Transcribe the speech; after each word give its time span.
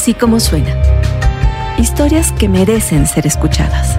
Así 0.00 0.14
como 0.14 0.38
suena. 0.38 0.80
Historias 1.76 2.30
que 2.30 2.48
merecen 2.48 3.04
ser 3.04 3.26
escuchadas. 3.26 3.98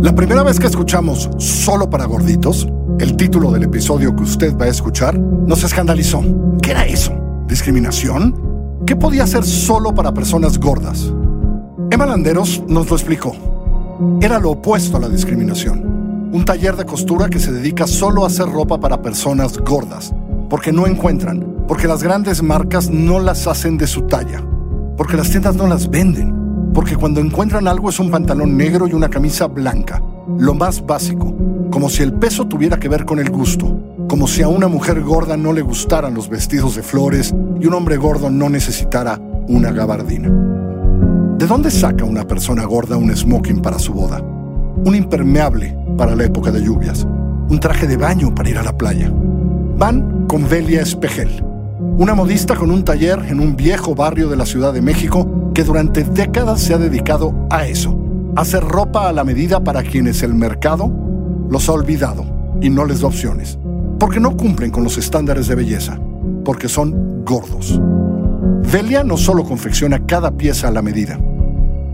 La 0.00 0.14
primera 0.14 0.42
vez 0.42 0.58
que 0.58 0.66
escuchamos 0.66 1.28
Solo 1.36 1.90
para 1.90 2.06
Gorditos, 2.06 2.66
el 2.98 3.18
título 3.18 3.50
del 3.50 3.64
episodio 3.64 4.16
que 4.16 4.22
usted 4.22 4.56
va 4.56 4.64
a 4.64 4.68
escuchar, 4.68 5.18
nos 5.18 5.62
escandalizó. 5.62 6.22
¿Qué 6.62 6.70
era 6.70 6.86
eso? 6.86 7.12
¿Discriminación? 7.46 8.80
¿Qué 8.86 8.96
podía 8.96 9.26
ser 9.26 9.44
solo 9.44 9.94
para 9.94 10.14
personas 10.14 10.58
gordas? 10.58 11.12
Emma 11.90 12.06
Landeros 12.06 12.62
nos 12.66 12.88
lo 12.88 12.96
explicó. 12.96 13.36
Era 14.22 14.38
lo 14.38 14.52
opuesto 14.52 14.96
a 14.96 15.00
la 15.00 15.10
discriminación. 15.10 15.93
Un 16.34 16.44
taller 16.44 16.74
de 16.74 16.84
costura 16.84 17.28
que 17.30 17.38
se 17.38 17.52
dedica 17.52 17.86
solo 17.86 18.24
a 18.24 18.26
hacer 18.26 18.46
ropa 18.46 18.80
para 18.80 19.00
personas 19.00 19.56
gordas, 19.56 20.12
porque 20.50 20.72
no 20.72 20.88
encuentran, 20.88 21.64
porque 21.68 21.86
las 21.86 22.02
grandes 22.02 22.42
marcas 22.42 22.90
no 22.90 23.20
las 23.20 23.46
hacen 23.46 23.78
de 23.78 23.86
su 23.86 24.02
talla, 24.02 24.44
porque 24.96 25.16
las 25.16 25.30
tiendas 25.30 25.54
no 25.54 25.68
las 25.68 25.88
venden 25.88 26.34
porque 26.74 26.96
cuando 26.96 27.20
encuentran 27.20 27.68
algo 27.68 27.88
es 27.88 28.00
un 28.00 28.10
pantalón 28.10 28.56
negro 28.56 28.88
y 28.88 28.94
una 28.94 29.08
camisa 29.08 29.46
blanca, 29.46 30.02
lo 30.36 30.54
más 30.54 30.84
básico, 30.84 31.32
como 31.70 31.88
si 31.88 32.02
el 32.02 32.12
peso 32.14 32.48
tuviera 32.48 32.80
que 32.80 32.88
ver 32.88 33.04
con 33.04 33.20
el 33.20 33.30
gusto, 33.30 33.78
como 34.08 34.26
si 34.26 34.42
a 34.42 34.48
una 34.48 34.66
mujer 34.66 35.00
gorda 35.02 35.36
no 35.36 35.52
le 35.52 35.62
gustaran 35.62 36.14
los 36.14 36.28
vestidos 36.28 36.74
de 36.74 36.82
flores 36.82 37.32
y 37.60 37.66
un 37.66 37.74
hombre 37.74 37.96
gordo 37.96 38.28
no 38.28 38.50
necesitara 38.50 39.20
una 39.46 39.70
gabardina. 39.70 40.28
¿De 41.38 41.46
dónde 41.46 41.70
saca 41.70 42.04
una 42.04 42.26
persona 42.26 42.64
gorda 42.64 42.96
un 42.96 43.16
smoking 43.16 43.62
para 43.62 43.78
su 43.78 43.92
boda? 43.92 44.20
Un 44.20 44.96
impermeable 44.96 45.83
para 45.96 46.14
la 46.16 46.24
época 46.24 46.50
de 46.50 46.62
lluvias, 46.62 47.06
un 47.48 47.60
traje 47.60 47.86
de 47.86 47.96
baño 47.96 48.34
para 48.34 48.50
ir 48.50 48.58
a 48.58 48.62
la 48.62 48.76
playa. 48.76 49.12
Van 49.76 50.26
con 50.26 50.48
Velia 50.48 50.82
Espejel, 50.82 51.44
una 51.98 52.14
modista 52.14 52.56
con 52.56 52.70
un 52.70 52.84
taller 52.84 53.20
en 53.28 53.40
un 53.40 53.56
viejo 53.56 53.94
barrio 53.94 54.28
de 54.28 54.36
la 54.36 54.46
Ciudad 54.46 54.72
de 54.72 54.82
México 54.82 55.52
que 55.54 55.64
durante 55.64 56.04
décadas 56.04 56.60
se 56.60 56.74
ha 56.74 56.78
dedicado 56.78 57.34
a 57.50 57.66
eso, 57.66 57.96
hacer 58.36 58.64
ropa 58.64 59.08
a 59.08 59.12
la 59.12 59.24
medida 59.24 59.62
para 59.62 59.82
quienes 59.82 60.22
el 60.22 60.34
mercado 60.34 60.90
los 61.48 61.68
ha 61.68 61.72
olvidado 61.72 62.24
y 62.60 62.70
no 62.70 62.84
les 62.84 63.00
da 63.00 63.08
opciones, 63.08 63.58
porque 63.98 64.20
no 64.20 64.36
cumplen 64.36 64.70
con 64.70 64.82
los 64.82 64.98
estándares 64.98 65.46
de 65.46 65.54
belleza, 65.54 65.98
porque 66.44 66.68
son 66.68 67.24
gordos. 67.24 67.80
Velia 68.72 69.04
no 69.04 69.16
solo 69.16 69.44
confecciona 69.44 70.06
cada 70.06 70.32
pieza 70.32 70.68
a 70.68 70.70
la 70.72 70.82
medida, 70.82 71.20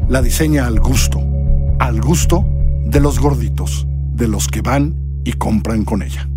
la 0.09 0.23
diseña 0.23 0.67
al 0.67 0.81
gusto, 0.81 1.21
al 1.79 2.01
gusto 2.01 2.47
de 2.85 3.01
los 3.01 3.21
gorditos, 3.21 3.87
de 4.21 4.29
los 4.29 4.47
que 4.49 4.61
van 4.61 4.95
y 5.25 5.33
compran 5.33 5.85
con 5.85 6.03
ella. 6.03 6.29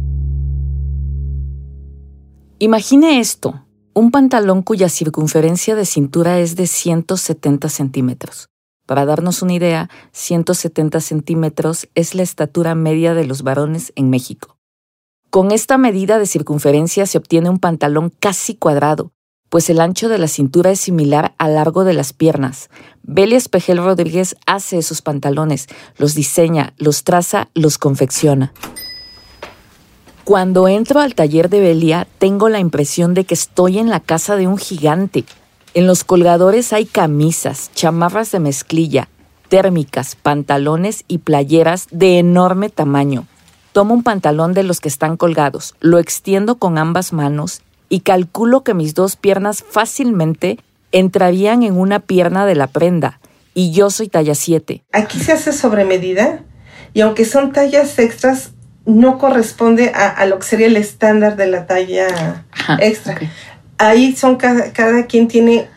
Imagine 2.59 3.19
esto 3.19 3.65
un 3.93 4.09
pantalón 4.09 4.63
cuya 4.63 4.89
circunferencia 4.89 5.75
de 5.75 5.85
cintura 5.85 6.39
es 6.39 6.55
de 6.55 6.65
170 6.65 7.69
centímetros. 7.69 8.49
Para 8.87 9.05
darnos 9.05 9.41
una 9.41 9.53
idea, 9.53 9.89
170 10.13 10.99
centímetros 10.99 11.87
es 11.93 12.15
la 12.15 12.23
estatura 12.23 12.73
media 12.73 13.13
de 13.13 13.25
los 13.25 13.43
varones 13.43 13.93
en 13.95 14.09
México. 14.09 14.57
Con 15.29 15.51
esta 15.51 15.77
medida 15.77 16.17
de 16.17 16.25
circunferencia 16.25 17.05
se 17.05 17.17
obtiene 17.17 17.49
un 17.49 17.59
pantalón 17.59 18.11
casi 18.19 18.55
cuadrado, 18.55 19.11
pues 19.53 19.69
el 19.69 19.81
ancho 19.81 20.09
de 20.09 20.17
la 20.17 20.27
cintura 20.27 20.71
es 20.71 20.79
similar 20.79 21.35
al 21.37 21.53
largo 21.53 21.83
de 21.83 21.93
las 21.93 22.11
piernas. 22.11 22.71
Belia 23.03 23.37
Espejel 23.37 23.77
Rodríguez 23.77 24.35
hace 24.47 24.79
esos 24.79 25.03
pantalones, 25.03 25.67
los 25.99 26.15
diseña, 26.15 26.73
los 26.77 27.03
traza, 27.03 27.49
los 27.53 27.77
confecciona. 27.77 28.51
Cuando 30.23 30.67
entro 30.67 31.01
al 31.01 31.13
taller 31.13 31.51
de 31.51 31.59
Belia, 31.59 32.07
tengo 32.17 32.49
la 32.49 32.57
impresión 32.57 33.13
de 33.13 33.25
que 33.25 33.35
estoy 33.35 33.77
en 33.77 33.91
la 33.91 33.99
casa 33.99 34.37
de 34.37 34.47
un 34.47 34.57
gigante. 34.57 35.23
En 35.75 35.85
los 35.85 36.03
colgadores 36.03 36.73
hay 36.73 36.87
camisas, 36.87 37.69
chamarras 37.75 38.31
de 38.31 38.39
mezclilla, 38.39 39.07
térmicas, 39.49 40.15
pantalones 40.15 41.05
y 41.07 41.19
playeras 41.19 41.85
de 41.91 42.17
enorme 42.17 42.69
tamaño. 42.69 43.27
Tomo 43.71 43.93
un 43.93 44.01
pantalón 44.01 44.55
de 44.55 44.63
los 44.63 44.79
que 44.79 44.89
están 44.89 45.15
colgados, 45.15 45.75
lo 45.79 45.99
extiendo 45.99 46.55
con 46.55 46.79
ambas 46.79 47.13
manos 47.13 47.61
y 47.93 47.99
calculo 47.99 48.63
que 48.63 48.73
mis 48.73 48.95
dos 48.95 49.17
piernas 49.17 49.63
fácilmente 49.69 50.57
entrarían 50.91 51.61
en 51.61 51.77
una 51.77 51.99
pierna 51.99 52.47
de 52.47 52.55
la 52.55 52.65
prenda, 52.65 53.19
y 53.53 53.71
yo 53.71 53.91
soy 53.91 54.07
talla 54.07 54.33
7. 54.33 54.81
Aquí 54.91 55.19
se 55.19 55.31
hace 55.31 55.53
sobre 55.53 55.85
medida 55.85 56.39
y 56.95 57.01
aunque 57.01 57.23
son 57.23 57.51
tallas 57.51 57.99
extras, 57.99 58.53
no 58.87 59.19
corresponde 59.19 59.91
a, 59.93 60.25
lo 60.25 60.39
que 60.39 60.47
sería 60.47 60.65
el 60.65 60.75
estándar 60.75 61.35
de 61.35 61.45
la 61.45 61.67
talla 61.67 62.45
extra. 62.79 63.15
Ahí 63.77 64.15
son 64.15 64.37
cada, 64.37 65.05
quien 65.05 65.27
tiene 65.27 65.67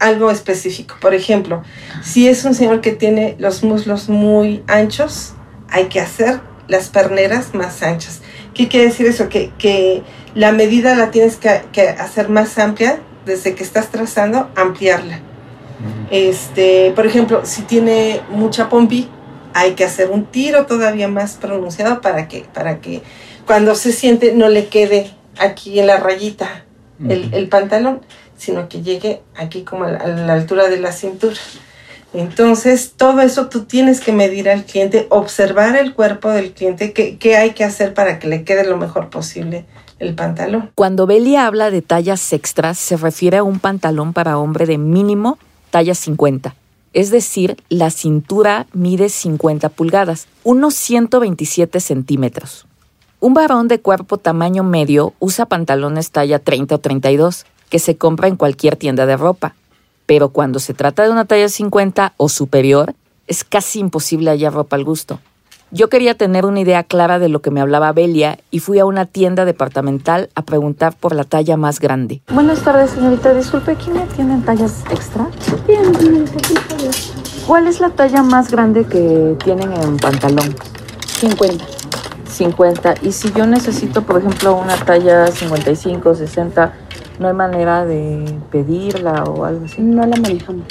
algo 0.00 0.32
específico. 0.32 0.96
Por 1.00 1.14
ejemplo, 1.14 1.62
si 2.02 2.26
es 2.26 2.44
un 2.44 2.56
señor 2.56 2.80
que 2.80 2.90
tiene 2.90 3.36
los 3.38 3.62
muslos 3.62 4.08
muy 4.08 4.64
anchos, 4.66 5.34
hay 5.68 5.84
que 5.84 6.00
hacer 6.00 6.40
las 6.66 6.88
perneras 6.88 7.54
más 7.54 7.80
anchas. 7.84 8.22
¿Qué 8.54 8.68
quiere 8.68 8.86
decir 8.86 9.06
eso? 9.06 9.28
Que, 9.28 10.02
la 10.34 10.50
medida 10.50 10.96
la 10.96 11.10
tienes 11.10 11.36
que, 11.36 11.88
hacer 11.88 12.28
más 12.28 12.58
amplia 12.58 13.00
desde 13.24 13.54
que 13.54 13.62
estás 13.62 13.90
trazando, 13.90 14.50
ampliarla. 14.56 15.20
Este, 16.10 16.92
por 16.94 17.06
ejemplo, 17.06 17.42
si 17.44 17.62
tiene 17.62 18.20
mucha 18.30 18.68
pompi, 18.68 19.08
hay 19.52 19.74
que 19.74 19.84
hacer 19.84 20.10
un 20.10 20.26
tiro 20.26 20.66
todavía 20.66 21.08
más 21.08 21.34
pronunciado 21.34 22.00
para 22.00 22.26
que, 22.26 22.44
para 22.52 22.80
que 22.80 23.02
cuando 23.46 23.74
se 23.74 23.92
siente 23.92 24.34
no 24.34 24.48
le 24.48 24.66
quede 24.66 25.10
aquí 25.38 25.78
en 25.78 25.86
la 25.86 25.98
rayita 25.98 26.64
el, 27.08 27.48
pantalón, 27.48 28.00
sino 28.36 28.68
que 28.68 28.82
llegue 28.82 29.22
aquí 29.36 29.62
como 29.62 29.84
a 29.84 29.90
la, 29.90 30.32
altura 30.32 30.68
de 30.68 30.78
la 30.78 30.92
cintura. 30.92 31.36
Entonces, 32.14 32.94
todo 32.96 33.20
eso 33.20 33.48
tú 33.48 33.64
tienes 33.64 34.00
que 34.00 34.12
medir 34.12 34.48
al 34.48 34.64
cliente, 34.64 35.06
observar 35.10 35.76
el 35.76 35.94
cuerpo 35.94 36.30
del 36.30 36.52
cliente, 36.52 36.92
qué, 36.92 37.18
qué 37.18 37.36
hay 37.36 37.50
que 37.50 37.64
hacer 37.64 37.92
para 37.92 38.18
que 38.18 38.28
le 38.28 38.44
quede 38.44 38.64
lo 38.64 38.76
mejor 38.76 39.10
posible 39.10 39.66
el 39.98 40.14
pantalón. 40.14 40.70
Cuando 40.74 41.06
Belia 41.06 41.46
habla 41.46 41.70
de 41.70 41.82
tallas 41.82 42.32
extras, 42.32 42.78
se 42.78 42.96
refiere 42.96 43.38
a 43.38 43.42
un 43.42 43.58
pantalón 43.58 44.12
para 44.12 44.38
hombre 44.38 44.66
de 44.66 44.78
mínimo 44.78 45.38
talla 45.70 45.94
50 45.94 46.54
es 46.94 47.10
decir, 47.10 47.56
la 47.68 47.90
cintura 47.90 48.66
mide 48.72 49.08
50 49.08 49.68
pulgadas, 49.68 50.28
unos 50.44 50.74
127 50.76 51.80
centímetros. 51.80 52.66
Un 53.18 53.34
varón 53.34 53.68
de 53.68 53.80
cuerpo 53.80 54.16
tamaño 54.18 54.62
medio 54.62 55.12
usa 55.18 55.46
pantalones 55.46 56.12
talla 56.12 56.38
30 56.38 56.76
o 56.76 56.78
32, 56.78 57.46
que 57.68 57.80
se 57.80 57.96
compra 57.96 58.28
en 58.28 58.36
cualquier 58.36 58.76
tienda 58.76 59.06
de 59.06 59.16
ropa, 59.16 59.56
pero 60.06 60.28
cuando 60.30 60.58
se 60.58 60.74
trata 60.74 61.02
de 61.02 61.10
una 61.10 61.24
talla 61.24 61.48
50 61.48 62.14
o 62.16 62.28
superior, 62.28 62.94
es 63.26 63.44
casi 63.44 63.80
imposible 63.80 64.30
hallar 64.30 64.52
ropa 64.52 64.76
al 64.76 64.84
gusto. 64.84 65.18
Yo 65.70 65.88
quería 65.88 66.14
tener 66.14 66.46
una 66.46 66.60
idea 66.60 66.84
clara 66.84 67.18
de 67.18 67.28
lo 67.28 67.42
que 67.42 67.50
me 67.50 67.60
hablaba 67.60 67.90
Belia 67.90 68.38
y 68.52 68.60
fui 68.60 68.78
a 68.78 68.84
una 68.84 69.06
tienda 69.06 69.44
departamental 69.44 70.28
a 70.36 70.42
preguntar 70.42 70.94
por 70.94 71.16
la 71.16 71.24
talla 71.24 71.56
más 71.56 71.80
grande. 71.80 72.22
Buenas 72.28 72.60
tardes, 72.60 72.90
señorita. 72.90 73.34
Disculpe, 73.34 73.74
¿quién 73.74 73.94
me 73.96 74.06
tienen 74.06 74.42
tallas 74.42 74.84
extra? 74.90 75.26
Bien. 75.66 75.92
¿Cuál 77.46 77.66
es 77.66 77.80
la 77.80 77.90
talla 77.90 78.22
más 78.22 78.52
grande 78.52 78.84
que 78.84 79.36
tienen 79.42 79.72
en 79.72 79.96
pantalón? 79.96 80.54
50. 81.06 81.64
50. 82.28 82.94
Y 83.02 83.12
si 83.12 83.32
yo 83.32 83.46
necesito, 83.46 84.02
por 84.02 84.18
ejemplo, 84.18 84.54
una 84.54 84.76
talla 84.76 85.26
55, 85.26 86.14
60, 86.14 86.72
¿no 87.18 87.28
hay 87.28 87.34
manera 87.34 87.84
de 87.84 88.38
pedirla 88.50 89.24
o 89.24 89.44
algo 89.44 89.64
así? 89.64 89.82
No 89.82 90.06
la 90.06 90.16
manejamos. 90.16 90.64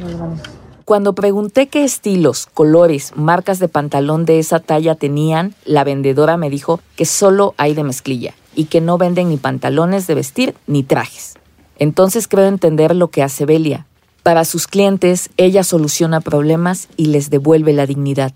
No 0.00 0.08
la 0.08 0.16
manejamos. 0.16 0.58
Cuando 0.84 1.14
pregunté 1.14 1.66
qué 1.66 1.84
estilos, 1.84 2.48
colores, 2.54 3.12
marcas 3.14 3.58
de 3.58 3.68
pantalón 3.68 4.24
de 4.24 4.38
esa 4.38 4.58
talla 4.58 4.94
tenían, 4.94 5.54
la 5.66 5.84
vendedora 5.84 6.38
me 6.38 6.48
dijo 6.48 6.80
que 6.96 7.04
solo 7.04 7.52
hay 7.58 7.74
de 7.74 7.84
mezclilla 7.84 8.32
y 8.54 8.64
que 8.64 8.80
no 8.80 8.96
venden 8.96 9.28
ni 9.28 9.36
pantalones 9.36 10.06
de 10.06 10.14
vestir 10.14 10.54
ni 10.66 10.82
trajes. 10.82 11.34
Entonces 11.78 12.26
creo 12.26 12.46
entender 12.46 12.96
lo 12.96 13.08
que 13.08 13.22
hace 13.22 13.44
Belia. 13.44 13.84
Para 14.22 14.46
sus 14.46 14.66
clientes, 14.66 15.28
ella 15.36 15.62
soluciona 15.62 16.22
problemas 16.22 16.88
y 16.96 17.06
les 17.06 17.28
devuelve 17.28 17.74
la 17.74 17.84
dignidad. 17.84 18.32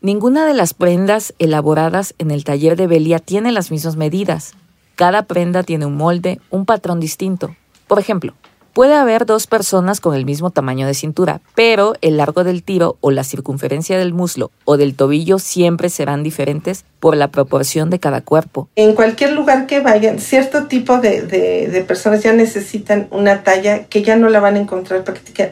Ninguna 0.00 0.46
de 0.46 0.54
las 0.54 0.74
prendas 0.74 1.32
elaboradas 1.38 2.14
en 2.18 2.30
el 2.30 2.44
taller 2.44 2.76
de 2.76 2.88
Belia 2.88 3.20
tiene 3.20 3.52
las 3.52 3.70
mismas 3.70 3.96
medidas. 3.96 4.54
Cada 4.96 5.22
prenda 5.24 5.62
tiene 5.62 5.86
un 5.86 5.96
molde, 5.96 6.40
un 6.50 6.66
patrón 6.66 7.00
distinto. 7.00 7.54
Por 7.88 7.98
ejemplo, 7.98 8.34
Puede 8.74 8.94
haber 8.94 9.24
dos 9.24 9.46
personas 9.46 10.00
con 10.00 10.16
el 10.16 10.24
mismo 10.24 10.50
tamaño 10.50 10.88
de 10.88 10.94
cintura, 10.94 11.40
pero 11.54 11.94
el 12.00 12.16
largo 12.16 12.42
del 12.42 12.64
tiro 12.64 12.96
o 13.00 13.12
la 13.12 13.22
circunferencia 13.22 13.96
del 13.96 14.12
muslo 14.12 14.50
o 14.64 14.76
del 14.76 14.96
tobillo 14.96 15.38
siempre 15.38 15.88
serán 15.88 16.24
diferentes 16.24 16.84
por 16.98 17.16
la 17.16 17.28
proporción 17.28 17.88
de 17.88 18.00
cada 18.00 18.20
cuerpo. 18.20 18.68
En 18.74 18.96
cualquier 18.96 19.30
lugar 19.30 19.68
que 19.68 19.78
vayan, 19.78 20.18
cierto 20.18 20.64
tipo 20.64 20.98
de, 20.98 21.84
personas 21.86 22.24
ya 22.24 22.32
necesitan 22.32 23.06
una 23.12 23.44
talla 23.44 23.84
que 23.84 24.02
ya 24.02 24.16
no 24.16 24.28
la 24.28 24.40
van 24.40 24.56
a 24.56 24.58
encontrar 24.58 25.04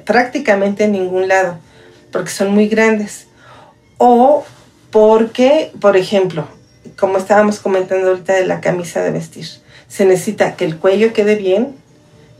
prácticamente 0.04 0.82
en 0.82 0.90
ningún 0.90 1.28
lado, 1.28 1.58
porque 2.10 2.30
son 2.30 2.52
muy 2.52 2.66
grandes. 2.66 3.28
O 3.98 4.42
porque, 4.90 5.70
por 5.80 5.96
ejemplo, 5.96 6.48
como 6.98 7.18
estábamos 7.18 7.60
comentando 7.60 8.08
ahorita 8.08 8.34
de 8.34 8.46
la 8.46 8.60
camisa 8.60 9.02
de 9.02 9.10
vestir. 9.10 9.46
Se 9.88 10.04
necesita 10.04 10.56
que 10.56 10.64
el 10.64 10.76
cuello 10.78 11.12
quede 11.12 11.36
bien, 11.36 11.74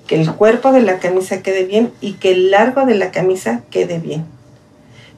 que 0.06 0.21
el 0.21 0.33
cuerpo 0.33 0.73
de 0.73 0.83
la 0.83 0.99
camisa 0.99 1.43
quede 1.43 1.65
bien 1.65 1.93
y 2.00 2.15
que 2.15 2.33
el 2.33 2.50
largo 2.50 2.85
de 2.87 2.94
la 2.94 3.11
camisa 3.11 3.62
quede 3.71 3.99
bien. 3.99 4.25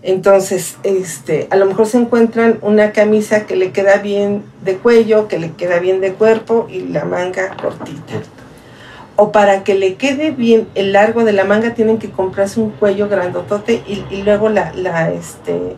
Entonces, 0.03 0.77
este, 0.83 1.49
a 1.51 1.57
lo 1.57 1.65
mejor 1.65 1.87
se 1.87 1.97
encuentran 1.97 2.59
una 2.61 2.93
camisa 2.93 3.47
que 3.47 3.57
le 3.57 3.73
queda 3.73 3.97
bien 3.97 4.45
de 4.63 4.77
cuello, 4.77 5.29
que 5.29 5.39
le 5.39 5.53
queda 5.53 5.79
bien 5.79 6.03
de 6.03 6.13
cuerpo 6.13 6.69
y 6.71 6.81
la 6.81 7.07
manga 7.07 7.57
cortita. 7.57 8.21
O 9.17 9.33
para 9.33 9.65
que 9.65 9.75
le 9.75 9.95
quede 9.95 10.31
bien 10.31 10.69
el 10.75 10.93
largo 10.93 11.25
de 11.25 11.33
la 11.33 11.45
manga 11.45 11.73
tienen 11.73 11.99
que 11.99 12.11
comprarse 12.11 12.61
un 12.61 12.71
cuello 12.71 13.09
grandotote 13.09 13.83
y, 13.87 14.05
y 14.11 14.23
luego 14.25 14.51
la, 14.51 14.75
la, 14.75 15.11
este, 15.11 15.77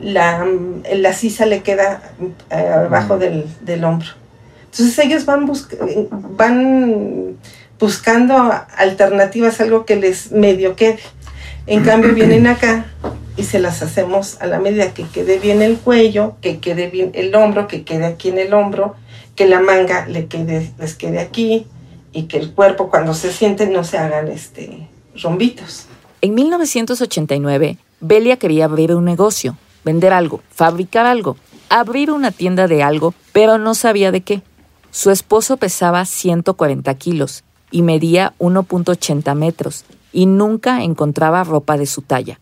la, 0.00 0.46
la 0.94 1.12
sisa 1.12 1.46
le 1.46 1.62
queda 1.62 2.02
eh, 2.50 2.56
abajo 2.56 3.18
del, 3.18 3.46
del, 3.62 3.84
hombro. 3.84 4.08
Entonces 4.64 4.98
ellos 4.98 5.24
van, 5.24 5.50
van 6.36 7.36
buscando 7.78 8.52
alternativas, 8.76 9.60
algo 9.60 9.84
que 9.84 9.96
les 9.96 10.32
medio 10.32 10.76
quede. 10.76 11.00
En 11.66 11.82
cambio 11.82 12.14
vienen 12.14 12.46
acá 12.46 12.86
y 13.36 13.44
se 13.44 13.58
las 13.58 13.82
hacemos 13.82 14.40
a 14.40 14.46
la 14.46 14.58
medida 14.58 14.94
que 14.94 15.04
quede 15.04 15.38
bien 15.38 15.62
el 15.62 15.76
cuello, 15.76 16.36
que 16.40 16.58
quede 16.58 16.88
bien 16.88 17.10
el 17.14 17.34
hombro, 17.34 17.68
que 17.68 17.84
quede 17.84 18.06
aquí 18.06 18.28
en 18.30 18.38
el 18.38 18.54
hombro, 18.54 18.96
que 19.34 19.46
la 19.46 19.60
manga 19.60 20.06
le 20.06 20.26
quede, 20.26 20.70
les 20.78 20.94
quede 20.94 21.20
aquí 21.20 21.66
y 22.12 22.24
que 22.24 22.38
el 22.38 22.52
cuerpo 22.52 22.88
cuando 22.90 23.12
se 23.12 23.32
siente 23.32 23.66
no 23.66 23.84
se 23.84 23.98
hagan 23.98 24.28
este, 24.28 24.88
rombitos. 25.22 25.86
En 26.22 26.34
1989, 26.34 27.76
Belia 28.00 28.38
quería 28.38 28.64
abrir 28.64 28.94
un 28.94 29.04
negocio, 29.04 29.56
vender 29.86 30.12
algo, 30.12 30.42
fabricar 30.50 31.06
algo, 31.06 31.36
abrir 31.70 32.10
una 32.10 32.32
tienda 32.32 32.66
de 32.66 32.82
algo, 32.82 33.14
pero 33.32 33.56
no 33.56 33.74
sabía 33.74 34.10
de 34.10 34.20
qué. 34.20 34.42
Su 34.90 35.12
esposo 35.12 35.56
pesaba 35.58 36.04
140 36.04 36.92
kilos 36.94 37.44
y 37.70 37.82
medía 37.82 38.34
1.80 38.40 39.34
metros 39.36 39.84
y 40.12 40.26
nunca 40.26 40.82
encontraba 40.82 41.44
ropa 41.44 41.76
de 41.76 41.86
su 41.86 42.02
talla. 42.02 42.40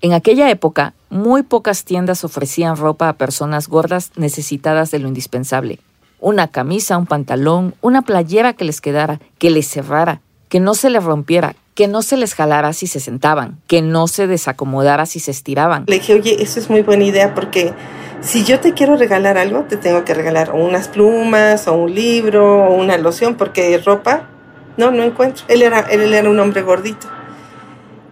En 0.00 0.12
aquella 0.14 0.50
época, 0.50 0.94
muy 1.10 1.44
pocas 1.44 1.84
tiendas 1.84 2.24
ofrecían 2.24 2.76
ropa 2.76 3.08
a 3.08 3.12
personas 3.12 3.68
gordas 3.68 4.10
necesitadas 4.16 4.90
de 4.90 4.98
lo 4.98 5.06
indispensable. 5.06 5.78
Una 6.18 6.48
camisa, 6.48 6.98
un 6.98 7.06
pantalón, 7.06 7.74
una 7.82 8.02
playera 8.02 8.54
que 8.54 8.64
les 8.64 8.80
quedara, 8.80 9.20
que 9.38 9.50
les 9.50 9.68
cerrara, 9.68 10.20
que 10.48 10.58
no 10.58 10.74
se 10.74 10.90
les 10.90 11.04
rompiera, 11.04 11.54
que 11.74 11.88
no 11.88 12.02
se 12.02 12.16
les 12.16 12.34
jalara 12.34 12.72
si 12.72 12.86
se 12.86 13.00
sentaban, 13.00 13.60
que 13.66 13.82
no 13.82 14.06
se 14.06 14.26
desacomodara 14.26 15.06
si 15.06 15.20
se 15.20 15.30
estiraban. 15.30 15.84
Le 15.86 15.96
dije, 15.96 16.14
oye, 16.14 16.36
eso 16.40 16.60
es 16.60 16.70
muy 16.70 16.82
buena 16.82 17.04
idea 17.04 17.34
porque 17.34 17.72
si 18.20 18.44
yo 18.44 18.60
te 18.60 18.72
quiero 18.72 18.96
regalar 18.96 19.36
algo, 19.38 19.64
te 19.64 19.76
tengo 19.76 20.04
que 20.04 20.14
regalar 20.14 20.52
unas 20.52 20.88
plumas 20.88 21.68
o 21.68 21.74
un 21.74 21.94
libro 21.94 22.68
o 22.68 22.74
una 22.74 22.96
loción 22.96 23.36
porque 23.36 23.76
ropa, 23.78 24.28
no, 24.76 24.90
no 24.90 25.02
encuentro. 25.02 25.44
Él 25.48 25.62
era, 25.62 25.80
él 25.80 26.14
era 26.14 26.30
un 26.30 26.40
hombre 26.40 26.62
gordito. 26.62 27.06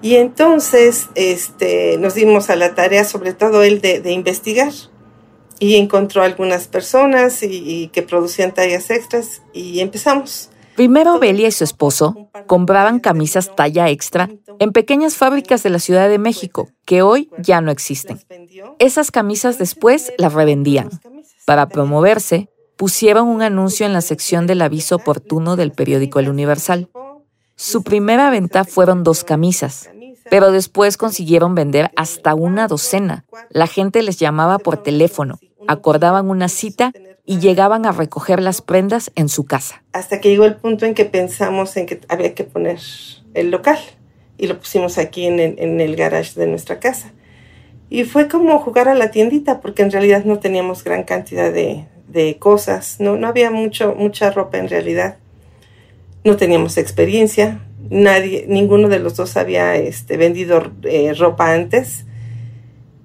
Y 0.02 0.16
entonces 0.16 1.08
este, 1.14 1.96
nos 1.98 2.14
dimos 2.14 2.50
a 2.50 2.56
la 2.56 2.74
tarea, 2.74 3.04
sobre 3.04 3.32
todo 3.32 3.62
él, 3.62 3.80
de, 3.80 4.02
investigar. 4.12 4.72
Y 5.60 5.76
encontró 5.76 6.24
algunas 6.24 6.66
personas 6.66 7.44
y, 7.44 7.88
que 7.92 8.02
producían 8.02 8.52
tallas 8.52 8.90
extras 8.90 9.42
y 9.52 9.78
empezamos. 9.78 10.50
Primero 10.76 11.18
Belia 11.18 11.48
y 11.48 11.52
su 11.52 11.64
esposo 11.64 12.30
compraban 12.46 12.98
camisas 12.98 13.54
talla 13.54 13.88
extra 13.90 14.30
en 14.58 14.72
pequeñas 14.72 15.16
fábricas 15.16 15.62
de 15.62 15.70
la 15.70 15.78
Ciudad 15.78 16.08
de 16.08 16.18
México, 16.18 16.70
que 16.84 17.02
hoy 17.02 17.30
ya 17.38 17.60
no 17.60 17.70
existen. 17.70 18.20
Esas 18.78 19.10
camisas 19.10 19.58
después 19.58 20.12
las 20.18 20.32
revendían. 20.32 20.88
Para 21.44 21.68
promoverse, 21.68 22.48
pusieron 22.76 23.28
un 23.28 23.42
anuncio 23.42 23.84
en 23.86 23.92
la 23.92 24.00
sección 24.00 24.46
del 24.46 24.62
aviso 24.62 24.96
oportuno 24.96 25.56
del 25.56 25.72
periódico 25.72 26.20
El 26.20 26.28
Universal. 26.28 26.88
Su 27.54 27.82
primera 27.82 28.30
venta 28.30 28.64
fueron 28.64 29.04
dos 29.04 29.24
camisas, 29.24 29.90
pero 30.30 30.52
después 30.52 30.96
consiguieron 30.96 31.54
vender 31.54 31.90
hasta 31.96 32.34
una 32.34 32.66
docena. 32.66 33.24
La 33.50 33.66
gente 33.66 34.02
les 34.02 34.18
llamaba 34.18 34.58
por 34.58 34.78
teléfono, 34.78 35.38
acordaban 35.68 36.30
una 36.30 36.48
cita 36.48 36.92
y 37.24 37.38
llegaban 37.38 37.86
a 37.86 37.92
recoger 37.92 38.42
las 38.42 38.62
prendas 38.62 39.12
en 39.14 39.28
su 39.28 39.44
casa. 39.44 39.82
Hasta 39.92 40.20
que 40.20 40.28
llegó 40.28 40.44
el 40.44 40.56
punto 40.56 40.86
en 40.86 40.94
que 40.94 41.04
pensamos 41.04 41.76
en 41.76 41.86
que 41.86 42.00
había 42.08 42.34
que 42.34 42.44
poner 42.44 42.80
el 43.34 43.50
local 43.50 43.78
y 44.38 44.46
lo 44.46 44.58
pusimos 44.58 44.98
aquí 44.98 45.26
en 45.26 45.38
el, 45.40 45.96
garage 45.96 46.38
de 46.38 46.46
nuestra 46.46 46.80
casa. 46.80 47.12
Y 47.90 48.04
fue 48.04 48.28
como 48.28 48.58
jugar 48.58 48.88
a 48.88 48.94
la 48.94 49.10
tiendita 49.10 49.60
porque 49.60 49.82
en 49.82 49.92
realidad 49.92 50.24
no 50.24 50.38
teníamos 50.38 50.82
gran 50.82 51.04
cantidad 51.04 51.52
de, 51.52 51.86
cosas, 52.38 52.96
no, 52.98 53.16
no 53.16 53.28
había 53.28 53.50
mucho, 53.50 53.94
mucha 53.94 54.30
ropa 54.30 54.58
en 54.58 54.68
realidad. 54.68 55.16
No 56.24 56.36
teníamos 56.36 56.76
experiencia, 56.76 57.60
nadie, 57.90 58.46
ninguno 58.48 58.88
de 58.88 58.98
los 58.98 59.16
dos 59.16 59.36
había 59.36 59.76
este, 59.76 60.16
vendido 60.16 60.72
eh, 60.84 61.14
ropa 61.14 61.52
antes. 61.52 62.04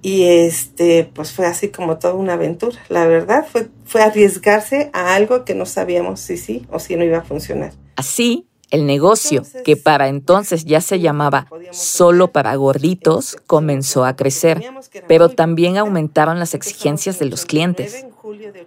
Y 0.07 0.23
este, 0.23 1.03
pues 1.13 1.33
fue 1.33 1.47
así 1.47 1.67
como 1.67 1.97
toda 1.97 2.13
una 2.13 2.35
aventura. 2.35 2.77
La 2.87 3.05
verdad 3.07 3.45
fue, 3.45 3.67
fue 3.83 4.01
arriesgarse 4.01 4.89
a 4.93 5.15
algo 5.15 5.43
que 5.43 5.53
no 5.53 5.65
sabíamos 5.65 6.21
si 6.21 6.37
sí 6.37 6.65
o 6.71 6.79
si 6.79 6.95
no 6.95 7.03
iba 7.03 7.17
a 7.17 7.23
funcionar. 7.23 7.73
Así, 7.97 8.47
el 8.71 8.85
negocio, 8.85 9.43
que 9.65 9.75
para 9.75 10.07
entonces 10.07 10.63
ya 10.63 10.79
se 10.79 11.01
llamaba 11.01 11.47
solo 11.71 12.29
para 12.29 12.55
gorditos, 12.55 13.35
comenzó 13.47 14.05
a 14.05 14.15
crecer, 14.15 14.63
pero 15.09 15.27
también 15.27 15.77
aumentaron 15.77 16.39
las 16.39 16.53
exigencias 16.53 17.19
de 17.19 17.25
los 17.25 17.45
clientes. 17.45 18.05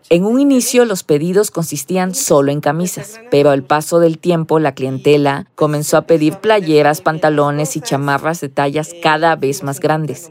En 0.08 0.24
un 0.24 0.40
inicio 0.40 0.84
los 0.84 1.04
pedidos 1.04 1.50
consistían 1.50 2.14
solo 2.14 2.50
en 2.50 2.60
camisas, 2.60 3.20
pero 3.30 3.50
al 3.50 3.62
paso 3.62 3.98
del 3.98 4.18
tiempo 4.18 4.58
la 4.58 4.74
clientela 4.74 5.46
comenzó 5.54 5.98
a 5.98 6.02
pedir 6.02 6.38
playeras, 6.38 7.02
pantalones 7.02 7.76
y 7.76 7.80
chamarras 7.80 8.40
de 8.40 8.48
tallas 8.48 8.94
cada 9.02 9.36
vez 9.36 9.62
más 9.62 9.80
grandes. 9.80 10.30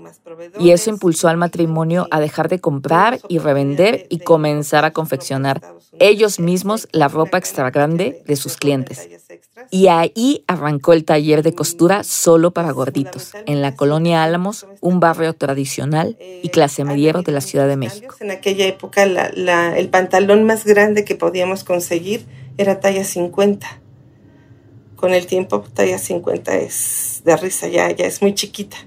Y 0.60 0.72
eso 0.72 0.90
impulsó 0.90 1.28
al 1.28 1.38
matrimonio 1.38 2.08
a 2.12 2.20
dejar 2.20 2.50
de 2.50 2.60
comprar 2.60 3.20
y 3.28 3.40
revender 3.40 4.06
y 4.10 4.20
comenzar 4.20 4.86
a 4.86 4.92
confeccionar 4.92 5.62
ellos 6.00 6.40
mismos 6.40 6.88
la 6.92 7.08
ropa 7.08 7.38
extra 7.38 7.70
grande 7.72 8.24
de 8.26 8.36
sus 8.36 8.58
clientes. 8.58 9.10
Y 9.70 9.88
ahí 9.88 10.44
arrancó 10.48 10.94
el 10.94 11.06
taller 11.06 11.44
de 11.44 11.54
costura 11.54 12.04
solo 12.04 12.52
para 12.52 12.72
gorditos, 12.72 13.34
en 13.46 13.62
la 13.62 13.76
colonia 13.76 14.24
Álamos, 14.24 14.66
un 14.82 15.00
barrio 15.00 15.34
tradicional 15.34 16.18
y 16.20 16.50
clase 16.50 16.84
mediero 16.84 17.22
de 17.22 17.32
la 17.32 17.42
Ciudad 17.42 17.68
de 17.68 17.78
México. 17.78 18.16
En 18.20 18.32
aquella 18.32 18.66
época 18.66 19.04
el 19.04 19.90
pantalón 19.90 20.44
más 20.46 20.66
grande 20.66 21.06
que 21.06 21.16
podíamos 21.16 21.64
conseguir 21.64 22.26
era 22.58 22.80
talla 22.80 23.04
50. 23.04 23.82
Con 24.96 25.14
el 25.14 25.28
tiempo 25.28 25.62
talla 25.74 25.98
50 25.98 26.58
es 26.58 27.22
de 27.24 27.38
risa, 27.38 27.68
ya, 27.68 27.92
ya 27.92 28.06
es 28.06 28.22
muy 28.22 28.34
chiquita. 28.34 28.78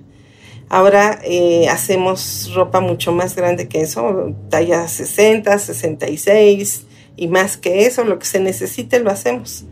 Ahora 0.73 1.21
eh, 1.23 1.69
hacemos 1.69 2.51
ropa 2.55 2.81
mucho 2.81 3.13
más 3.13 3.37
grande 3.37 3.69
que 3.69 3.83
eso, 3.83 4.35
talla 4.49 4.89
60, 4.89 5.59
66 5.59 6.87
y 7.17 7.29
más 7.29 7.57
que 7.57 7.87
eso, 7.87 8.05
lo 8.05 8.19
que 8.19 8.27
se 8.27 8.41
necesite 8.41 8.99
lo 8.99 9.11
hacemos 9.11 9.67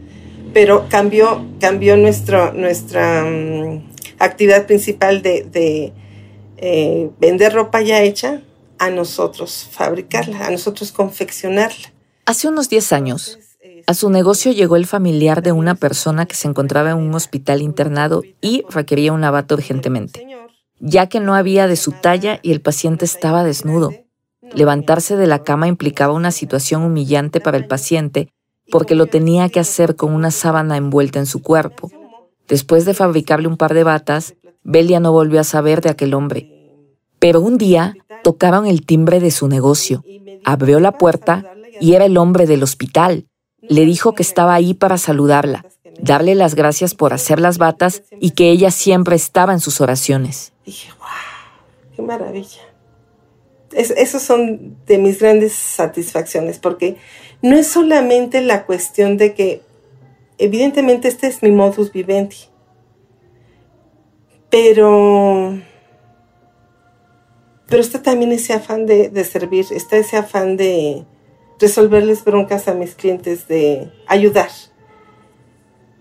pero 0.53 0.87
cambió, 0.89 1.47
cambió 1.61 1.97
nuestro, 1.97 2.53
nuestra 2.53 3.25
mm, 3.25 3.83
actividad 4.19 4.67
principal 4.67 5.23
de, 5.23 5.93
eh, 6.57 7.11
vender 7.19 7.55
ropa 7.55 7.81
ya 7.81 8.03
hecha 8.03 8.43
a 8.79 8.91
nosotros 8.91 9.69
fabricarla, 9.71 10.47
a 10.47 10.51
nosotros 10.51 10.93
confeccionarla. 10.93 11.93
Hace 12.27 12.49
unos 12.49 12.69
10 12.69 12.93
años, 12.93 13.39
a 13.87 13.95
su 13.95 14.11
negocio 14.11 14.53
llegó 14.53 14.77
el 14.77 14.87
familiar 14.87 15.43
de 15.43 15.53
una 15.53 15.75
persona 15.75 16.27
que 16.27 16.35
se 16.35 16.49
encontraba 16.49 16.91
en 16.91 16.99
un 16.99 17.15
hospital 17.15 17.63
internado 17.63 18.23
y 18.41 18.65
requería 18.69 19.13
un 19.13 19.25
abato 19.25 19.55
urgentemente, 19.55 20.27
ya 20.81 21.09
que 21.09 21.21
no 21.21 21.35
había 21.35 21.67
de 21.67 21.77
su 21.77 21.93
talla 21.93 22.41
y 22.43 22.53
el 22.53 22.61
paciente 22.61 23.05
estaba 23.05 23.45
desnudo. 23.45 23.91
Levantarse 24.53 25.17
de 25.17 25.27
la 25.27 25.45
cama 25.45 25.69
implicaba 25.69 26.13
una 26.13 26.33
situación 26.33 26.83
humillante 26.83 27.41
para 27.41 27.57
el 27.57 27.67
paciente 27.67 28.33
porque 28.71 28.95
lo 28.95 29.07
tenía 29.07 29.49
que 29.49 29.61
hacer 29.61 29.97
con 29.97 30.13
una 30.15 30.31
sábana 30.31 30.77
envuelta 30.77 31.19
en 31.19 31.27
su 31.27 31.43
cuerpo. 31.43 31.91
Después 32.49 32.85
de 32.85 32.95
fabricarle 32.95 33.49
un 33.49 33.57
par 33.57 33.75
de 33.75 33.85
batas, 33.85 34.35
Belia 34.63 35.01
no 35.01 35.13
volvió 35.13 35.41
a 35.41 35.45
saber 35.45 35.81
de 35.81 35.91
aquel 35.91 36.15
hombre. 36.15 36.51
Pero 37.19 37.41
un 37.41 37.59
día 37.59 37.95
tocaron 38.23 38.67
el 38.67 38.87
timbre 38.87 39.21
de 39.21 39.31
su 39.31 39.49
negocio. 39.49 40.03
Abrió 40.45 40.81
la 40.81 40.93
puerta 40.93 41.45
y 41.81 41.95
era 41.95 42.07
el 42.07 42.17
hombre 42.17 42.47
del 42.47 42.63
hospital. 42.63 43.27
Le 43.61 43.85
dijo 43.85 44.15
que 44.15 44.23
estaba 44.23 44.55
ahí 44.55 44.75
para 44.75 44.99
saludarla, 44.99 45.65
darle 46.03 46.35
las 46.35 46.55
gracias 46.55 46.95
por 46.95 47.13
hacer 47.13 47.41
las 47.41 47.59
batas 47.59 48.03
y 48.21 48.33
que 48.33 48.51
ella 48.51 48.71
siempre 48.71 49.17
estaba 49.17 49.53
en 49.53 49.61
sus 49.61 49.81
oraciones. 49.81 50.53
Dije, 50.65 50.91
wow, 50.99 51.97
qué 51.97 52.03
maravilla. 52.03 52.61
esos 53.73 54.23
son 54.23 54.77
de 54.87 54.99
mis 54.99 55.21
grandes 55.21 55.53
satisfacciones 55.53 56.59
porque 56.59 56.97
no 57.43 57.57
es 57.57 57.67
solamente 57.67 58.41
la 58.43 58.67
cuestión 58.67 59.17
de 59.17 59.35
que, 59.35 59.63
evidentemente 60.39 61.09
este 61.09 61.27
es 61.27 61.43
mi 61.43 61.51
modus 61.51 61.93
vivendi, 61.93 62.37
pero 64.51 65.59
pero 67.69 67.83
está 67.83 68.03
también 68.03 68.33
ese 68.33 68.53
afán 68.53 68.85
de 68.85 69.25
servir, 69.25 69.67
está 69.71 69.97
ese 69.97 70.17
afán 70.17 70.57
de 70.57 71.05
resolverles 71.61 72.25
broncas 72.25 72.67
a 72.67 72.75
mis 72.75 72.95
clientes, 72.95 73.47
de 73.47 73.93
ayudar. 74.07 74.51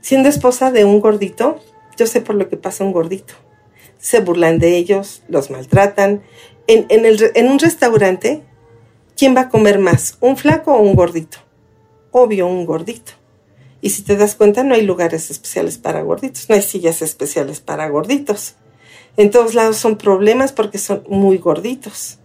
Siendo 0.02 0.30
esposa 0.30 0.72
de 0.72 0.86
un 0.86 1.00
gordito, 1.00 1.60
yo 1.98 2.08
sé 2.08 2.22
por 2.22 2.36
lo 2.36 2.50
que 2.50 2.58
pasa 2.58 2.84
un 2.84 2.94
gordito. 2.94 3.34
Se 3.98 4.22
burlan 4.22 4.60
de 4.60 4.78
ellos, 4.78 5.24
los 5.28 5.52
maltratan. 5.52 6.24
En, 6.68 6.86
el, 6.90 7.32
en 7.36 7.50
un 7.50 7.60
restaurante, 7.60 8.44
¿quién 9.18 9.36
va 9.36 9.42
a 9.42 9.50
comer 9.50 9.80
más? 9.80 10.18
¿Un 10.22 10.38
flaco 10.38 10.74
o 10.74 10.82
un 10.82 10.96
gordito? 10.96 11.40
Obvio, 12.12 12.48
un 12.48 12.66
gordito. 12.66 13.12
Y 13.82 13.92
si 13.92 14.04
te 14.04 14.16
das 14.16 14.36
cuenta, 14.36 14.64
no 14.64 14.76
hay 14.76 14.84
lugares 14.84 15.30
especiales 15.32 15.78
para 15.78 16.02
gorditos, 16.02 16.50
no 16.50 16.56
hay 16.56 16.62
sillas 16.62 17.02
especiales 17.02 17.60
para 17.60 17.90
gorditos. 17.90 18.56
En 19.18 19.32
todos 19.32 19.54
lados 19.54 19.78
son 19.78 19.98
problemas 19.98 20.54
porque 20.54 20.78
son 20.78 21.04
muy 21.08 21.38
gorditos. 21.38 22.20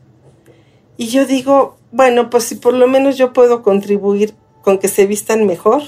Y 0.97 1.09
yo 1.09 1.27
digo, 1.27 1.77
bueno, 1.91 2.31
pues 2.31 2.45
si 2.45 2.55
por 2.57 2.75
lo 2.75 2.87
menos 2.87 3.17
yo 3.17 3.33
puedo 3.33 3.63
contribuir 3.63 4.35
con 4.63 4.79
que 4.79 4.89
se 4.89 5.07
vistan 5.07 5.47
mejor, 5.47 5.83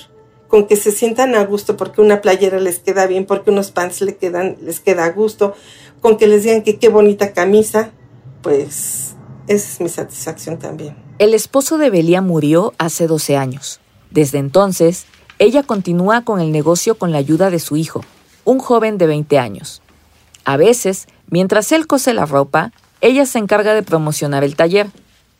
con 0.48 0.66
que 0.66 0.76
se 0.76 0.92
sientan 0.92 1.34
a 1.34 1.44
gusto 1.44 1.76
porque 1.76 2.00
una 2.00 2.20
playera 2.20 2.60
les 2.60 2.78
queda 2.78 3.06
bien, 3.06 3.26
porque 3.26 3.50
unos 3.50 3.70
pants 3.70 4.00
les 4.00 4.16
quedan, 4.16 4.56
les 4.62 4.80
queda 4.80 5.04
a 5.04 5.10
gusto, 5.10 5.54
con 6.00 6.16
que 6.16 6.26
les 6.26 6.44
digan 6.44 6.62
que 6.62 6.78
qué 6.78 6.88
bonita 6.88 7.32
camisa, 7.32 7.90
pues 8.42 9.14
es 9.48 9.80
mi 9.80 9.88
satisfacción 9.88 10.58
también. 10.58 10.96
El 11.18 11.34
esposo 11.34 11.78
de 11.78 11.90
Belia 11.90 12.20
murió 12.20 12.74
hace 12.78 13.06
12 13.06 13.36
años. 13.36 13.80
Desde 14.10 14.38
entonces, 14.38 15.06
ella 15.38 15.62
continúa 15.62 16.22
con 16.22 16.40
el 16.40 16.52
negocio 16.52 16.96
con 16.96 17.12
la 17.12 17.18
ayuda 17.18 17.50
de 17.50 17.58
su 17.58 17.76
hijo, 17.76 18.04
un 18.44 18.58
joven 18.58 18.98
de 18.98 19.06
20 19.06 19.38
años. 19.38 19.82
A 20.44 20.56
veces, 20.56 21.06
mientras 21.28 21.72
él 21.72 21.86
cose 21.86 22.14
la 22.14 22.24
ropa, 22.24 22.72
ella 23.00 23.26
se 23.26 23.38
encarga 23.38 23.74
de 23.74 23.82
promocionar 23.82 24.44
el 24.44 24.56
taller. 24.56 24.86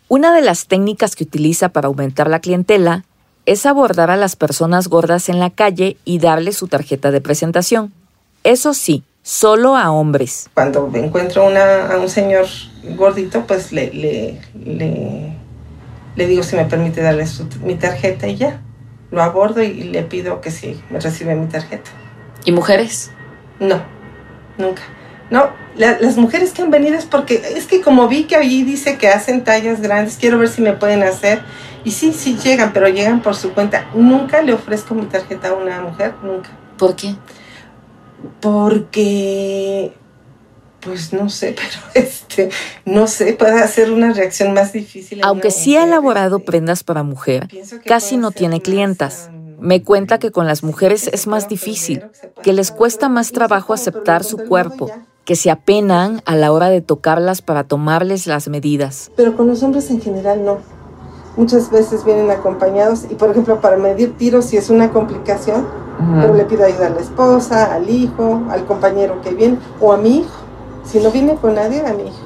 Una 0.08 0.34
de 0.34 0.42
las 0.42 0.66
técnicas 0.66 1.16
que 1.16 1.24
utiliza 1.24 1.70
para 1.70 1.88
aumentar 1.88 2.28
la 2.28 2.40
clientela 2.40 3.05
es 3.46 3.64
abordar 3.64 4.10
a 4.10 4.16
las 4.16 4.36
personas 4.36 4.88
gordas 4.88 5.28
en 5.28 5.38
la 5.38 5.50
calle 5.50 5.96
y 6.04 6.18
darles 6.18 6.56
su 6.56 6.68
tarjeta 6.68 7.10
de 7.10 7.20
presentación. 7.20 7.92
Eso 8.44 8.74
sí, 8.74 9.04
solo 9.22 9.76
a 9.76 9.90
hombres. 9.90 10.50
Cuando 10.54 10.90
encuentro 10.94 11.48
a 11.48 11.96
un 11.98 12.08
señor 12.08 12.46
gordito, 12.96 13.46
pues 13.46 13.72
le, 13.72 13.92
le, 13.92 14.40
le, 16.16 16.26
digo 16.26 16.42
si 16.42 16.56
me 16.56 16.64
permite 16.64 17.00
darle 17.00 17.26
mi 17.62 17.76
tarjeta 17.76 18.26
y 18.26 18.36
ya. 18.36 18.60
Lo 19.12 19.22
abordo 19.22 19.62
y 19.62 19.84
le 19.84 20.02
pido 20.02 20.40
que 20.40 20.50
sí, 20.50 20.80
me 20.90 20.98
recibe 20.98 21.36
mi 21.36 21.46
tarjeta. 21.46 21.90
¿Y 22.44 22.52
mujeres? 22.52 23.12
No, 23.60 23.80
nunca. 24.58 24.82
No, 25.30 25.50
las 25.76 26.16
mujeres 26.16 26.52
que 26.52 26.62
han 26.62 26.70
venido 26.70 26.96
es 26.96 27.04
porque 27.04 27.42
es 27.56 27.66
que 27.66 27.80
como 27.80 28.08
vi 28.08 28.24
que 28.24 28.36
ahí 28.36 28.62
dice 28.62 28.96
que 28.96 29.08
hacen 29.08 29.44
tallas 29.44 29.80
grandes, 29.80 30.16
quiero 30.16 30.38
ver 30.38 30.48
si 30.48 30.62
me 30.62 30.72
pueden 30.72 31.02
hacer. 31.02 31.40
Y 31.84 31.92
sí, 31.92 32.12
sí 32.12 32.36
llegan, 32.42 32.72
pero 32.72 32.88
llegan 32.88 33.20
por 33.22 33.36
su 33.36 33.52
cuenta. 33.52 33.88
Nunca 33.94 34.42
le 34.42 34.52
ofrezco 34.52 34.94
mi 34.94 35.06
tarjeta 35.06 35.48
a 35.48 35.54
una 35.54 35.80
mujer, 35.80 36.14
nunca. 36.22 36.50
¿Por 36.76 36.96
qué? 36.96 37.14
Porque, 38.40 39.92
pues 40.80 41.12
no 41.12 41.28
sé, 41.28 41.54
pero 41.56 42.06
este, 42.06 42.50
no 42.84 43.06
sé, 43.06 43.34
puede 43.34 43.60
hacer 43.60 43.90
una 43.90 44.12
reacción 44.12 44.52
más 44.52 44.72
difícil. 44.72 45.20
Aunque 45.22 45.50
sí 45.50 45.76
ha 45.76 45.84
elaborado 45.84 46.38
este, 46.38 46.46
prendas 46.46 46.82
para 46.82 47.02
mujer, 47.02 47.48
casi 47.84 48.16
no 48.16 48.30
tiene 48.30 48.60
clientas. 48.60 49.30
Me 49.58 49.82
cuenta 49.82 50.18
que 50.18 50.32
con 50.32 50.46
las 50.46 50.62
mujeres 50.62 51.08
es 51.12 51.26
más 51.26 51.48
difícil, 51.48 52.04
que 52.42 52.52
les 52.52 52.70
cuesta 52.70 53.08
más 53.08 53.32
trabajo 53.32 53.72
aceptar 53.72 54.22
su 54.22 54.36
cuerpo, 54.36 54.90
que 55.26 55.36
se 55.36 55.50
apenan 55.50 56.22
a 56.24 56.36
la 56.36 56.52
hora 56.52 56.70
de 56.70 56.80
tocarlas 56.80 57.42
para 57.42 57.64
tomarles 57.64 58.26
las 58.28 58.48
medidas. 58.48 59.10
Pero 59.16 59.36
con 59.36 59.48
los 59.48 59.62
hombres 59.62 59.90
en 59.90 60.00
general 60.00 60.44
no. 60.44 60.58
Muchas 61.36 61.70
veces 61.70 62.04
vienen 62.04 62.30
acompañados 62.30 63.04
y 63.10 63.16
por 63.16 63.32
ejemplo 63.32 63.60
para 63.60 63.76
medir 63.76 64.16
tiros 64.16 64.46
si 64.46 64.56
es 64.56 64.70
una 64.70 64.90
complicación, 64.90 65.66
pero 66.20 66.32
le 66.32 66.44
pido 66.44 66.64
ayuda 66.64 66.86
a 66.86 66.90
la 66.90 67.00
esposa, 67.00 67.74
al 67.74 67.90
hijo, 67.90 68.42
al 68.50 68.64
compañero 68.66 69.20
que 69.20 69.34
viene 69.34 69.58
o 69.80 69.92
a 69.92 69.96
mi 69.98 70.18
hijo. 70.20 70.34
Si 70.84 71.00
no 71.00 71.10
viene 71.10 71.34
con 71.34 71.56
nadie, 71.56 71.84
a 71.84 71.92
mi 71.92 72.04
hijo. 72.04 72.16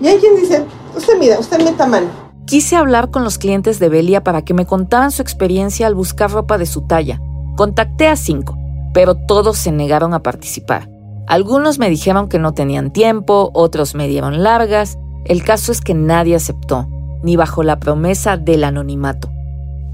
Y 0.00 0.08
hay 0.08 0.18
quien 0.18 0.34
dice, 0.34 0.64
usted 0.96 1.18
mira, 1.20 1.38
usted 1.38 1.62
meta 1.62 1.86
mano. 1.86 2.06
Quise 2.46 2.76
hablar 2.76 3.10
con 3.10 3.24
los 3.24 3.36
clientes 3.36 3.78
de 3.78 3.90
Belia 3.90 4.24
para 4.24 4.40
que 4.42 4.54
me 4.54 4.64
contaran 4.64 5.10
su 5.10 5.20
experiencia 5.20 5.86
al 5.86 5.94
buscar 5.94 6.30
ropa 6.30 6.56
de 6.56 6.64
su 6.64 6.80
talla. 6.86 7.20
Contacté 7.56 8.08
a 8.08 8.16
cinco, 8.16 8.56
pero 8.94 9.14
todos 9.14 9.58
se 9.58 9.70
negaron 9.70 10.14
a 10.14 10.22
participar. 10.22 10.88
Algunos 11.28 11.78
me 11.78 11.90
dijeron 11.90 12.30
que 12.30 12.38
no 12.38 12.54
tenían 12.54 12.90
tiempo, 12.90 13.50
otros 13.52 13.94
me 13.94 14.08
dieron 14.08 14.42
largas. 14.42 14.98
El 15.26 15.44
caso 15.44 15.72
es 15.72 15.82
que 15.82 15.92
nadie 15.92 16.34
aceptó, 16.34 16.88
ni 17.22 17.36
bajo 17.36 17.62
la 17.62 17.78
promesa 17.78 18.38
del 18.38 18.64
anonimato. 18.64 19.28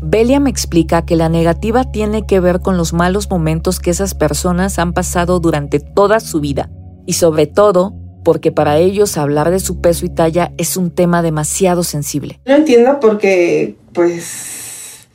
Belia 0.00 0.38
me 0.38 0.50
explica 0.50 1.04
que 1.04 1.16
la 1.16 1.28
negativa 1.28 1.90
tiene 1.90 2.24
que 2.24 2.38
ver 2.38 2.60
con 2.60 2.76
los 2.76 2.92
malos 2.92 3.30
momentos 3.30 3.80
que 3.80 3.90
esas 3.90 4.14
personas 4.14 4.78
han 4.78 4.92
pasado 4.92 5.40
durante 5.40 5.80
toda 5.80 6.20
su 6.20 6.40
vida 6.40 6.70
y 7.04 7.14
sobre 7.14 7.48
todo 7.48 7.94
porque 8.22 8.52
para 8.52 8.78
ellos 8.78 9.16
hablar 9.16 9.50
de 9.50 9.58
su 9.58 9.80
peso 9.80 10.06
y 10.06 10.10
talla 10.10 10.52
es 10.56 10.76
un 10.76 10.92
tema 10.92 11.20
demasiado 11.20 11.82
sensible. 11.82 12.38
No 12.46 12.54
entiendo 12.54 13.00
porque 13.00 13.74
pues 13.92 15.08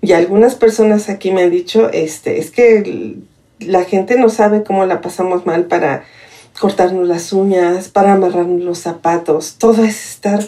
y 0.00 0.12
algunas 0.12 0.54
personas 0.54 1.10
aquí 1.10 1.32
me 1.32 1.42
han 1.42 1.50
dicho 1.50 1.90
este 1.92 2.38
es 2.38 2.50
que 2.50 3.18
la 3.58 3.84
gente 3.84 4.18
no 4.18 4.28
sabe 4.28 4.62
cómo 4.62 4.84
la 4.86 5.00
pasamos 5.00 5.46
mal 5.46 5.64
para 5.64 6.04
cortarnos 6.60 7.06
las 7.06 7.32
uñas, 7.32 7.88
para 7.88 8.14
amarrarnos 8.14 8.62
los 8.62 8.78
zapatos, 8.78 9.56
todo 9.58 9.84
es 9.84 10.10
estar 10.10 10.40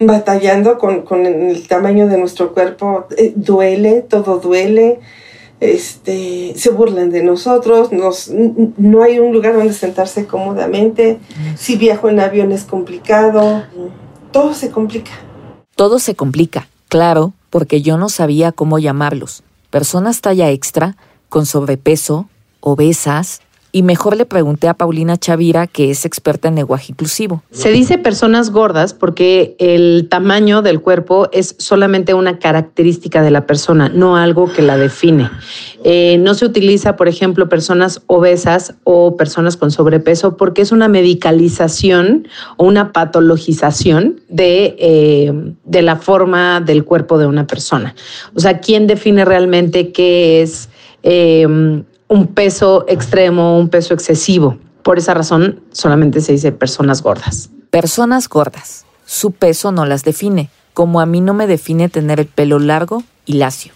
batallando 0.00 0.78
con, 0.78 1.26
el 1.26 1.66
tamaño 1.68 2.08
de 2.08 2.18
nuestro 2.18 2.52
cuerpo, 2.52 3.06
eh, 3.16 3.32
duele, 3.36 4.02
todo 4.02 4.38
duele, 4.38 5.00
este, 5.60 6.52
se 6.56 6.70
burlan 6.70 7.10
de 7.10 7.22
nosotros, 7.22 7.92
nos, 7.92 8.30
no 8.30 9.02
hay 9.02 9.18
un 9.18 9.32
lugar 9.32 9.54
donde 9.54 9.72
sentarse 9.72 10.26
cómodamente, 10.26 11.18
si 11.56 11.76
viajo 11.76 12.08
en 12.08 12.20
avión 12.20 12.52
es 12.52 12.64
complicado, 12.64 13.64
todo 14.32 14.54
se 14.54 14.70
complica. 14.70 15.12
Todo 15.76 15.98
se 15.98 16.14
complica, 16.14 16.68
claro, 16.88 17.32
porque 17.50 17.82
yo 17.82 17.96
no 17.96 18.08
sabía 18.08 18.52
cómo 18.52 18.78
llamarlos. 18.78 19.42
Personas 19.70 20.20
talla 20.20 20.50
extra, 20.50 20.96
con 21.28 21.46
sobrepeso, 21.46 22.28
obesas, 22.64 23.40
y 23.74 23.82
mejor 23.82 24.16
le 24.16 24.24
pregunté 24.24 24.68
a 24.68 24.74
Paulina 24.74 25.16
Chavira, 25.16 25.66
que 25.66 25.90
es 25.90 26.04
experta 26.04 26.46
en 26.46 26.54
lenguaje 26.54 26.92
inclusivo. 26.92 27.42
Se 27.50 27.72
dice 27.72 27.98
personas 27.98 28.50
gordas 28.50 28.94
porque 28.94 29.56
el 29.58 30.06
tamaño 30.08 30.62
del 30.62 30.80
cuerpo 30.80 31.28
es 31.32 31.56
solamente 31.58 32.14
una 32.14 32.38
característica 32.38 33.20
de 33.20 33.32
la 33.32 33.46
persona, 33.46 33.88
no 33.88 34.16
algo 34.16 34.46
que 34.52 34.62
la 34.62 34.76
define. 34.76 35.28
Eh, 35.82 36.18
no 36.18 36.34
se 36.34 36.46
utiliza, 36.46 36.94
por 36.94 37.08
ejemplo, 37.08 37.48
personas 37.48 38.00
obesas 38.06 38.74
o 38.84 39.16
personas 39.16 39.56
con 39.56 39.72
sobrepeso 39.72 40.36
porque 40.36 40.62
es 40.62 40.70
una 40.70 40.86
medicalización 40.86 42.28
o 42.56 42.66
una 42.66 42.92
patologización 42.92 44.20
de, 44.28 44.76
eh, 44.78 45.32
de 45.64 45.82
la 45.82 45.96
forma 45.96 46.60
del 46.60 46.84
cuerpo 46.84 47.18
de 47.18 47.26
una 47.26 47.48
persona. 47.48 47.96
O 48.36 48.40
sea, 48.40 48.60
¿quién 48.60 48.86
define 48.86 49.24
realmente 49.24 49.90
qué 49.90 50.42
es? 50.42 50.68
Eh, 51.02 51.82
un 52.08 52.28
peso 52.28 52.84
extremo, 52.88 53.58
un 53.58 53.68
peso 53.68 53.94
excesivo. 53.94 54.58
Por 54.82 54.98
esa 54.98 55.14
razón 55.14 55.60
solamente 55.72 56.20
se 56.20 56.32
dice 56.32 56.52
personas 56.52 57.02
gordas. 57.02 57.50
Personas 57.70 58.28
gordas. 58.28 58.84
Su 59.06 59.32
peso 59.32 59.72
no 59.72 59.86
las 59.86 60.04
define, 60.04 60.50
como 60.74 61.00
a 61.00 61.06
mí 61.06 61.20
no 61.20 61.34
me 61.34 61.46
define 61.46 61.88
tener 61.88 62.20
el 62.20 62.26
pelo 62.26 62.58
largo 62.58 63.02
y 63.26 63.34
lacio. 63.34 63.72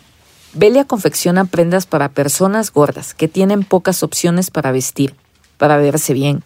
Belia 0.54 0.84
confecciona 0.84 1.44
prendas 1.44 1.86
para 1.86 2.08
personas 2.08 2.72
gordas 2.72 3.14
que 3.14 3.28
tienen 3.28 3.64
pocas 3.64 4.02
opciones 4.02 4.50
para 4.50 4.72
vestir, 4.72 5.14
para 5.56 5.76
verse 5.76 6.14
bien. 6.14 6.42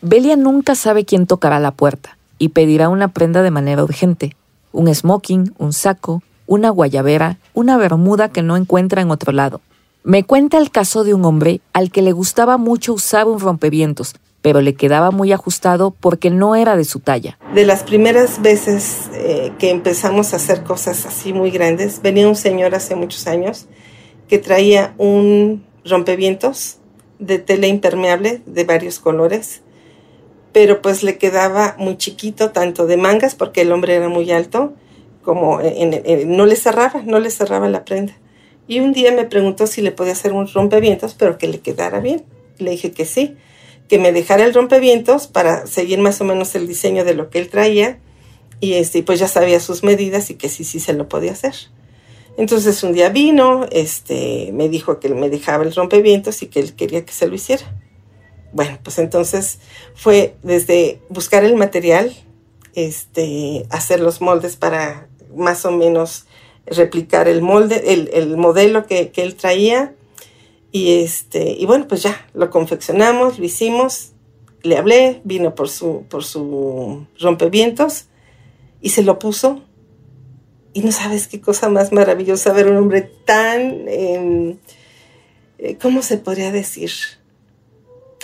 Belia 0.00 0.36
nunca 0.36 0.74
sabe 0.74 1.04
quién 1.04 1.26
tocará 1.26 1.58
la 1.58 1.72
puerta 1.72 2.16
y 2.38 2.50
pedirá 2.50 2.88
una 2.88 3.08
prenda 3.08 3.42
de 3.42 3.50
manera 3.50 3.82
urgente. 3.82 4.36
Un 4.72 4.92
smoking, 4.94 5.54
un 5.58 5.72
saco, 5.72 6.22
una 6.46 6.70
guayabera, 6.70 7.38
una 7.52 7.76
bermuda 7.76 8.28
que 8.28 8.42
no 8.42 8.56
encuentra 8.56 9.02
en 9.02 9.10
otro 9.10 9.32
lado. 9.32 9.60
Me 10.08 10.24
cuenta 10.24 10.56
el 10.56 10.70
caso 10.70 11.04
de 11.04 11.12
un 11.12 11.22
hombre 11.26 11.60
al 11.74 11.90
que 11.90 12.00
le 12.00 12.12
gustaba 12.12 12.56
mucho 12.56 12.94
usar 12.94 13.26
un 13.26 13.40
rompevientos, 13.40 14.14
pero 14.40 14.62
le 14.62 14.74
quedaba 14.74 15.10
muy 15.10 15.32
ajustado 15.32 15.90
porque 15.90 16.30
no 16.30 16.56
era 16.56 16.78
de 16.78 16.84
su 16.84 17.00
talla. 17.00 17.38
De 17.52 17.66
las 17.66 17.82
primeras 17.82 18.40
veces 18.40 19.10
eh, 19.12 19.52
que 19.58 19.68
empezamos 19.68 20.32
a 20.32 20.36
hacer 20.36 20.64
cosas 20.64 21.04
así 21.04 21.34
muy 21.34 21.50
grandes, 21.50 22.00
venía 22.00 22.26
un 22.26 22.36
señor 22.36 22.74
hace 22.74 22.94
muchos 22.94 23.26
años 23.26 23.66
que 24.28 24.38
traía 24.38 24.94
un 24.96 25.66
rompevientos 25.84 26.78
de 27.18 27.38
tela 27.38 27.66
impermeable 27.66 28.40
de 28.46 28.64
varios 28.64 29.00
colores, 29.00 29.60
pero 30.54 30.80
pues 30.80 31.02
le 31.02 31.18
quedaba 31.18 31.76
muy 31.78 31.98
chiquito, 31.98 32.50
tanto 32.50 32.86
de 32.86 32.96
mangas, 32.96 33.34
porque 33.34 33.60
el 33.60 33.72
hombre 33.72 33.96
era 33.96 34.08
muy 34.08 34.30
alto, 34.30 34.72
como 35.22 35.60
no 35.60 36.46
le 36.46 36.56
cerraba, 36.56 37.02
no 37.04 37.18
le 37.18 37.30
cerraba 37.30 37.68
la 37.68 37.84
prenda. 37.84 38.14
Y 38.68 38.80
un 38.80 38.92
día 38.92 39.10
me 39.12 39.24
preguntó 39.24 39.66
si 39.66 39.80
le 39.80 39.90
podía 39.90 40.12
hacer 40.12 40.32
un 40.32 40.46
rompevientos, 40.46 41.14
pero 41.14 41.38
que 41.38 41.48
le 41.48 41.60
quedara 41.60 42.00
bien. 42.00 42.24
Le 42.58 42.70
dije 42.72 42.92
que 42.92 43.04
sí. 43.06 43.36
que 43.88 43.98
me 43.98 44.12
dejara 44.12 44.44
el 44.44 44.52
rompevientos 44.52 45.26
para 45.26 45.66
seguir 45.66 45.98
más 45.98 46.20
o 46.20 46.24
menos 46.24 46.54
el 46.54 46.68
diseño 46.68 47.04
de 47.06 47.14
lo 47.14 47.30
que 47.30 47.38
él 47.38 47.48
traía 47.48 47.98
y 48.60 48.74
este, 48.74 49.02
pues 49.02 49.18
ya 49.18 49.28
sabía 49.28 49.60
sus 49.60 49.82
medidas 49.82 50.30
y 50.30 50.34
que 50.34 50.48
sí, 50.48 50.64
sí 50.64 50.80
se 50.80 50.92
lo 50.92 51.08
podía 51.08 51.32
hacer. 51.32 51.54
Entonces 52.36 52.82
un 52.82 52.92
día 52.92 53.08
vino, 53.08 53.66
este, 53.72 54.50
me 54.52 54.68
dijo 54.68 55.00
que 55.00 55.08
me 55.08 55.28
dejaba 55.30 55.64
el 55.64 55.74
rompevientos 55.74 56.42
y 56.42 56.46
que 56.46 56.60
él 56.60 56.74
quería 56.74 57.04
que 57.04 57.12
se 57.12 57.26
lo 57.26 57.34
hiciera. 57.34 57.64
Bueno, 58.52 58.78
pues 58.82 58.98
entonces 58.98 59.58
fue 59.94 60.36
desde 60.42 61.00
buscar 61.08 61.44
el 61.44 61.56
material, 61.56 62.14
este, 62.74 63.66
hacer 63.70 64.00
los 64.00 64.20
moldes 64.20 64.56
para 64.56 65.08
más 65.34 65.64
o 65.64 65.72
menos 65.72 66.26
replicar 66.70 67.28
el 67.28 67.42
molde, 67.42 68.10
el, 68.12 68.36
modelo 68.36 68.86
que, 68.86 69.10
que, 69.10 69.22
él 69.22 69.34
traía. 69.34 69.94
Y 70.70 71.00
este, 71.00 71.52
y 71.52 71.64
bueno, 71.66 71.86
pues 71.88 72.02
ya 72.02 72.26
lo 72.34 72.50
confeccionamos, 72.50 73.38
lo 73.38 73.44
hicimos, 73.44 74.12
le 74.62 74.76
hablé, 74.76 75.20
vino 75.24 75.54
por 75.54 75.68
su, 75.68 76.04
por 76.08 76.24
su 76.24 77.06
rompevientos 77.18 78.06
y 78.80 78.90
se 78.90 79.02
lo 79.02 79.18
puso. 79.18 79.62
Y 80.72 80.82
no 80.82 80.92
sabes 80.92 81.26
qué 81.26 81.40
cosa 81.40 81.68
más 81.68 81.92
maravillosa 81.92 82.52
ver 82.52 82.68
un 82.68 82.76
hombre 82.76 83.02
tan, 83.24 83.88
em, 83.88 84.58
eh, 85.58 85.76
¿cómo 85.80 86.02
se 86.02 86.18
podría 86.18 86.52
decir? 86.52 86.90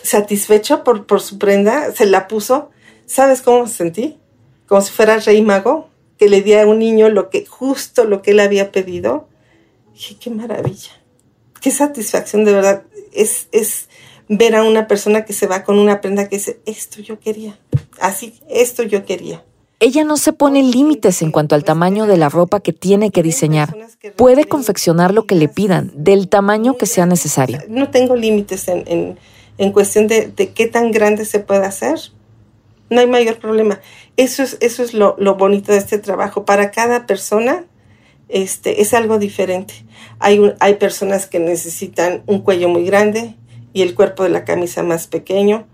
Satisfecho 0.02 0.84
por, 0.84 1.06
por 1.06 1.20
su 1.20 1.38
prenda, 1.38 1.92
se 1.92 2.06
la 2.06 2.28
puso. 2.28 2.70
¿Sabes 3.06 3.42
cómo 3.42 3.66
se 3.66 3.74
sentí? 3.74 4.18
Como 4.66 4.80
si 4.82 4.92
fuera 4.92 5.18
rey 5.18 5.42
mago, 5.42 5.88
que 6.18 6.28
le 6.28 6.42
diera 6.42 6.62
a 6.62 6.66
un 6.66 6.78
niño 6.78 7.09
lo 7.09 7.30
que, 7.30 7.44
justo 7.47 8.04
lo 8.04 8.23
que 8.23 8.33
él 8.33 8.40
había 8.40 8.73
pedido. 8.73 9.28
Dije, 9.92 10.16
qué 10.21 10.30
maravilla. 10.30 10.90
Qué 11.61 11.71
satisfacción, 11.71 12.44
de 12.44 12.52
verdad. 12.52 12.83
Es, 13.12 13.49
es 13.52 13.88
ver 14.28 14.56
a 14.56 14.64
una 14.64 14.87
persona 14.87 15.25
que 15.25 15.33
se 15.33 15.47
va 15.47 15.64
con 15.64 15.78
una 15.78 16.00
prenda 16.00 16.28
que 16.28 16.37
dice, 16.37 16.61
esto 16.66 17.00
yo 17.00 17.21
quería. 17.21 17.59
Así, 18.00 18.40
esto 18.49 18.83
yo 18.83 19.04
quería. 19.04 19.44
Ella 19.80 20.04
no 20.04 20.16
se 20.16 20.33
pone 20.33 20.62
límites 20.62 21.21
en 21.21 21.30
cuanto 21.30 21.54
al 21.54 21.64
tamaño 21.64 22.06
de 22.06 22.16
la 22.16 22.28
ropa 22.28 22.61
que 22.61 22.73
tiene 22.73 23.11
que 23.11 23.23
diseñar. 23.23 23.76
Puede 24.16 24.44
confeccionar 24.44 25.12
lo 25.12 25.26
que 25.26 25.35
le 25.35 25.49
pidan, 25.49 25.92
del 25.94 26.28
tamaño 26.28 26.78
que 26.78 26.87
sea 26.87 27.06
necesario. 27.06 27.59
No 27.68 27.90
tengo 27.90 28.16
límites 28.16 28.66
en, 28.68 29.73
cuestión 29.73 30.06
de, 30.06 30.33
qué 30.54 30.66
tan 30.68 30.90
grande 30.90 31.25
se 31.25 31.40
puede 31.40 31.66
hacer. 31.66 31.99
No 32.94 33.00
hay 33.00 33.06
mayor 33.06 33.38
problema. 33.38 33.80
Eso 34.16 34.42
es, 34.42 34.56
eso 34.60 34.82
es 34.82 34.94
lo, 34.94 35.16
bonito 35.36 35.72
de 35.72 35.78
este 35.78 35.98
trabajo. 35.98 36.44
Para 36.44 36.70
cada 36.70 37.06
persona 37.06 37.64
este, 38.28 38.80
es 38.80 38.94
algo 38.94 39.18
diferente. 39.18 39.74
Hay, 40.18 40.40
hay 40.60 40.74
personas 40.74 41.26
que 41.26 41.40
necesitan 41.40 42.22
un 42.26 42.40
cuello 42.40 42.68
muy 42.68 42.84
grande 42.84 43.36
y 43.72 43.82
el 43.82 43.94
cuerpo 43.94 44.22
de 44.22 44.30
la 44.30 44.44
camisa 44.44 44.82
más 44.82 45.06
pequeño 45.06 45.66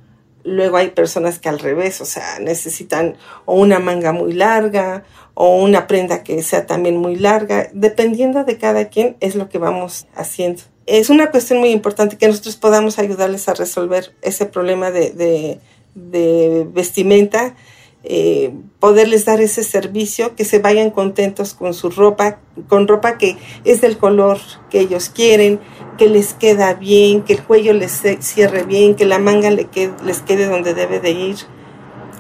Luego 0.42 0.78
hay 0.78 0.90
personas 0.90 1.38
que 1.38 1.48
al 1.48 1.58
revés, 1.58 2.00
o 2.00 2.06
sea, 2.06 2.38
necesitan 2.40 3.16
o 3.44 3.54
una 3.54 3.78
manga 3.78 4.12
muy 4.12 4.32
larga 4.32 5.04
o 5.34 5.56
una 5.62 5.86
prenda 5.86 6.22
que 6.22 6.42
sea 6.42 6.66
también 6.66 6.96
muy 6.96 7.16
larga. 7.16 7.68
Dependiendo 7.72 8.44
de 8.44 8.56
cada 8.56 8.88
quien 8.88 9.16
es 9.20 9.34
lo 9.34 9.48
que 9.48 9.58
vamos 9.58 10.06
haciendo. 10.14 10.62
Es 10.86 11.10
una 11.10 11.30
cuestión 11.30 11.60
muy 11.60 11.70
importante 11.70 12.16
que 12.16 12.26
nosotros 12.26 12.56
podamos 12.56 12.98
ayudarles 12.98 13.48
a 13.48 13.54
resolver 13.54 14.14
ese 14.22 14.46
problema 14.46 14.90
de, 14.90 15.10
de, 15.10 15.60
de 15.94 16.66
vestimenta 16.73 17.54
eh, 18.02 18.54
poderles 18.78 19.26
dar 19.26 19.42
ese 19.42 19.62
servicio, 19.62 20.35
que 20.35 20.47
se 20.47 20.59
vayan 20.59 20.90
contentos 20.90 21.52
con 21.52 21.75
su 21.75 21.90
ropa, 21.90 22.38
con 22.66 22.88
ropa 22.88 23.18
que 23.18 23.37
es 23.64 23.82
del 23.82 23.99
color 23.99 24.38
que 24.70 24.80
ellos 24.80 25.11
quieren, 25.11 25.61
que 25.99 26.09
les 26.09 26.32
queda 26.32 26.73
bien, 26.73 27.23
que 27.23 27.35
el 27.35 27.42
cuello 27.42 27.75
les 27.75 28.02
cierre 28.20 28.62
bien, 28.62 28.94
que 28.94 29.04
la 29.04 29.18
manga 29.18 29.50
les 29.50 29.66
quede, 29.66 30.47
donde 30.47 30.73
debe 30.73 30.99
de 30.99 31.11
ir, 31.11 31.37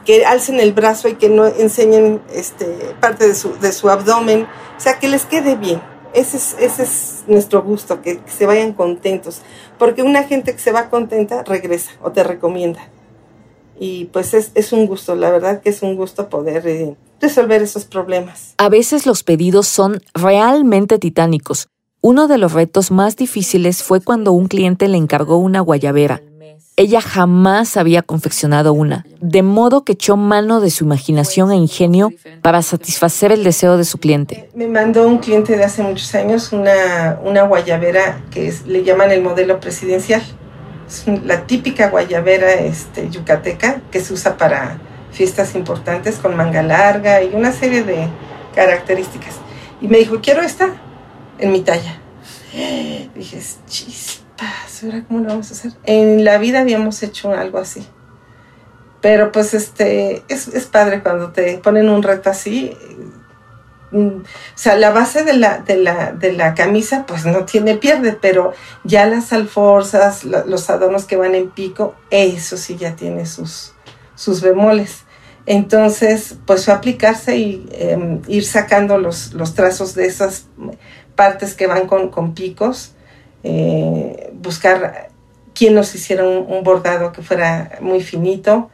que 0.04 0.26
alcen 0.26 0.60
el 0.60 0.74
brazo 0.74 1.08
y 1.08 1.14
que 1.14 1.30
no 1.30 1.46
enseñen 1.46 2.20
este, 2.34 2.66
parte 3.00 3.26
de 3.26 3.34
su, 3.34 3.58
de 3.58 3.72
su 3.72 3.88
abdomen, 3.88 4.42
o 4.76 4.80
sea, 4.80 4.98
que 4.98 5.08
les 5.08 5.24
quede 5.24 5.56
bien. 5.56 5.80
Ese 6.12 6.36
es, 6.36 6.56
ese 6.58 6.82
es 6.82 7.24
nuestro 7.26 7.62
gusto, 7.62 8.02
que 8.02 8.20
se 8.26 8.44
vayan 8.44 8.74
contentos, 8.74 9.40
porque 9.78 10.02
una 10.02 10.24
gente 10.24 10.52
que 10.52 10.58
se 10.58 10.72
va 10.72 10.90
contenta 10.90 11.42
regresa 11.42 11.92
o 12.02 12.12
te 12.12 12.22
recomienda 12.22 12.82
y 13.80 14.04
pues 14.04 14.34
es, 14.34 14.72
un 14.72 14.86
gusto, 14.86 15.14
la 15.16 15.30
verdad 15.30 15.62
que 15.62 15.70
es 15.70 15.82
un 15.82 15.96
gusto 15.96 16.28
poder 16.28 16.68
eh, 16.68 16.94
resolver 17.18 17.62
esos 17.62 17.86
problemas. 17.86 18.54
A 18.58 18.68
veces 18.68 19.06
los 19.06 19.24
pedidos 19.24 19.66
son 19.66 20.02
realmente 20.12 20.98
titánicos. 20.98 21.68
Uno 22.02 22.28
de 22.28 22.36
los 22.36 22.52
retos 22.52 22.90
más 22.90 23.16
difíciles 23.16 23.82
fue 23.82 24.02
cuando 24.02 24.32
un 24.32 24.48
cliente 24.48 24.86
le 24.86 24.98
encargó 24.98 25.38
una 25.38 25.60
guayabera. 25.60 26.20
Ella 26.76 27.00
jamás 27.00 27.76
había 27.76 28.02
confeccionado 28.02 28.72
una, 28.72 29.04
de 29.20 29.42
modo 29.42 29.84
que 29.84 29.92
echó 29.92 30.16
mano 30.16 30.60
de 30.60 30.70
su 30.70 30.84
imaginación 30.84 31.50
e 31.50 31.56
ingenio 31.56 32.10
para 32.42 32.62
satisfacer 32.62 33.32
el 33.32 33.44
deseo 33.44 33.76
de 33.76 33.84
su 33.84 33.98
cliente. 33.98 34.50
Me 34.54 34.66
mandó 34.66 35.06
un 35.06 35.18
cliente 35.18 35.56
de 35.56 35.64
hace 35.64 35.82
muchos 35.82 36.14
años 36.14 36.52
una, 36.52 37.18
una 37.24 37.42
guayabera 37.42 38.24
que 38.30 38.52
le 38.66 38.82
llaman 38.82 39.10
el 39.10 39.22
modelo 39.22 39.58
presidencial 39.58 40.22
la 41.24 41.46
típica 41.46 41.88
guayabera 41.88 42.52
este, 42.54 43.10
yucateca 43.10 43.80
que 43.90 44.00
se 44.00 44.12
usa 44.12 44.36
para 44.36 44.78
fiestas 45.12 45.54
importantes 45.54 46.16
con 46.16 46.36
manga 46.36 46.62
larga 46.62 47.22
y 47.22 47.34
una 47.34 47.52
serie 47.52 47.82
de 47.84 48.08
características. 48.54 49.36
Y 49.80 49.88
me 49.88 49.98
dijo, 49.98 50.20
quiero 50.20 50.42
esta 50.42 50.70
en 51.38 51.52
mi 51.52 51.60
talla. 51.62 51.98
dije, 53.14 53.40
chispas, 53.66 54.84
¿ahora 54.84 55.04
cómo 55.06 55.20
lo 55.20 55.28
vamos 55.28 55.50
a 55.50 55.54
hacer? 55.54 55.72
En 55.84 56.24
la 56.24 56.38
vida 56.38 56.60
habíamos 56.60 57.02
hecho 57.02 57.32
algo 57.32 57.58
así. 57.58 57.86
Pero 59.00 59.32
pues 59.32 59.54
este, 59.54 60.22
es, 60.28 60.48
es 60.48 60.66
padre 60.66 61.02
cuando 61.02 61.30
te 61.30 61.56
ponen 61.58 61.88
un 61.88 62.02
reto 62.02 62.28
así, 62.28 62.76
o 63.92 64.22
sea, 64.54 64.76
la 64.76 64.90
base 64.90 65.24
de 65.24 65.34
la, 65.34 65.58
de 65.58 65.76
la, 65.76 66.12
de 66.12 66.32
la 66.32 66.54
camisa 66.54 67.04
pues 67.06 67.26
no 67.26 67.44
tiene 67.44 67.76
pierde, 67.76 68.12
pero 68.12 68.52
ya 68.84 69.06
las 69.06 69.32
alforzas, 69.32 70.24
los 70.24 70.70
adornos 70.70 71.04
que 71.04 71.16
van 71.16 71.34
en 71.34 71.50
pico, 71.50 71.94
eso 72.10 72.56
sí 72.56 72.76
ya 72.76 72.94
tiene 72.94 73.26
sus, 73.26 73.72
sus 74.14 74.40
bemoles. 74.40 75.04
Entonces, 75.46 76.36
pues 76.46 76.64
fue 76.64 76.74
aplicarse 76.74 77.36
y 77.36 77.66
em, 77.72 78.22
ir 78.28 78.44
sacando 78.44 78.98
los, 78.98 79.32
los, 79.32 79.54
trazos 79.54 79.94
de 79.94 80.06
esas 80.06 80.46
partes 81.16 81.54
que 81.54 81.66
van 81.66 81.86
con, 81.86 82.10
con 82.10 82.34
picos, 82.34 82.92
eh, 83.42 84.30
buscar 84.34 85.08
quién 85.54 85.74
nos 85.74 85.94
hiciera 85.94 86.24
un 86.24 86.62
bordado 86.62 87.10
que 87.10 87.22
fuera 87.22 87.78
muy 87.80 88.02
finito, 88.02 88.70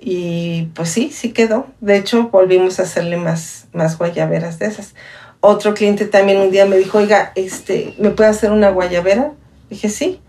y 0.00 0.66
pues 0.74 0.90
sí, 0.90 1.10
sí 1.12 1.32
quedó. 1.32 1.66
De 1.80 1.96
hecho, 1.96 2.28
volvimos 2.28 2.78
a 2.78 2.82
hacerle 2.82 3.16
más, 3.16 3.66
más 3.72 3.96
guayaberas 3.98 4.58
de 4.58 4.66
esas. 4.66 4.94
Otro 5.40 5.74
cliente 5.74 6.06
también 6.06 6.38
un 6.40 6.50
día 6.50 6.66
me 6.66 6.76
dijo, 6.76 6.98
oiga, 6.98 7.32
este, 7.34 7.94
¿me 7.98 8.10
puede 8.10 8.30
hacer 8.30 8.50
una 8.50 8.70
guayabera? 8.70 9.32
Dije, 9.70 9.88
sí. 9.88 10.20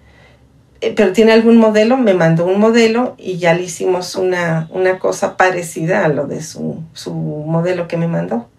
Eh, 0.82 0.94
pero 0.96 1.14
tiene 1.14 1.32
algún 1.32 1.58
modelo, 1.58 1.98
me 1.98 2.14
mandó 2.14 2.46
un 2.46 2.60
modelo 2.60 3.16
y 3.18 3.38
ya 3.38 3.54
le 3.54 3.64
hicimos 3.64 4.16
una, 4.16 4.68
una 4.72 5.00
cosa 5.00 5.38
parecida 5.38 6.06
a 6.06 6.10
lo 6.10 6.28
de 6.28 6.44
su, 6.44 6.84
su 6.94 7.14
modelo 7.14 7.88
que 7.88 7.98
me 7.98 8.08
mandó. 8.08 8.50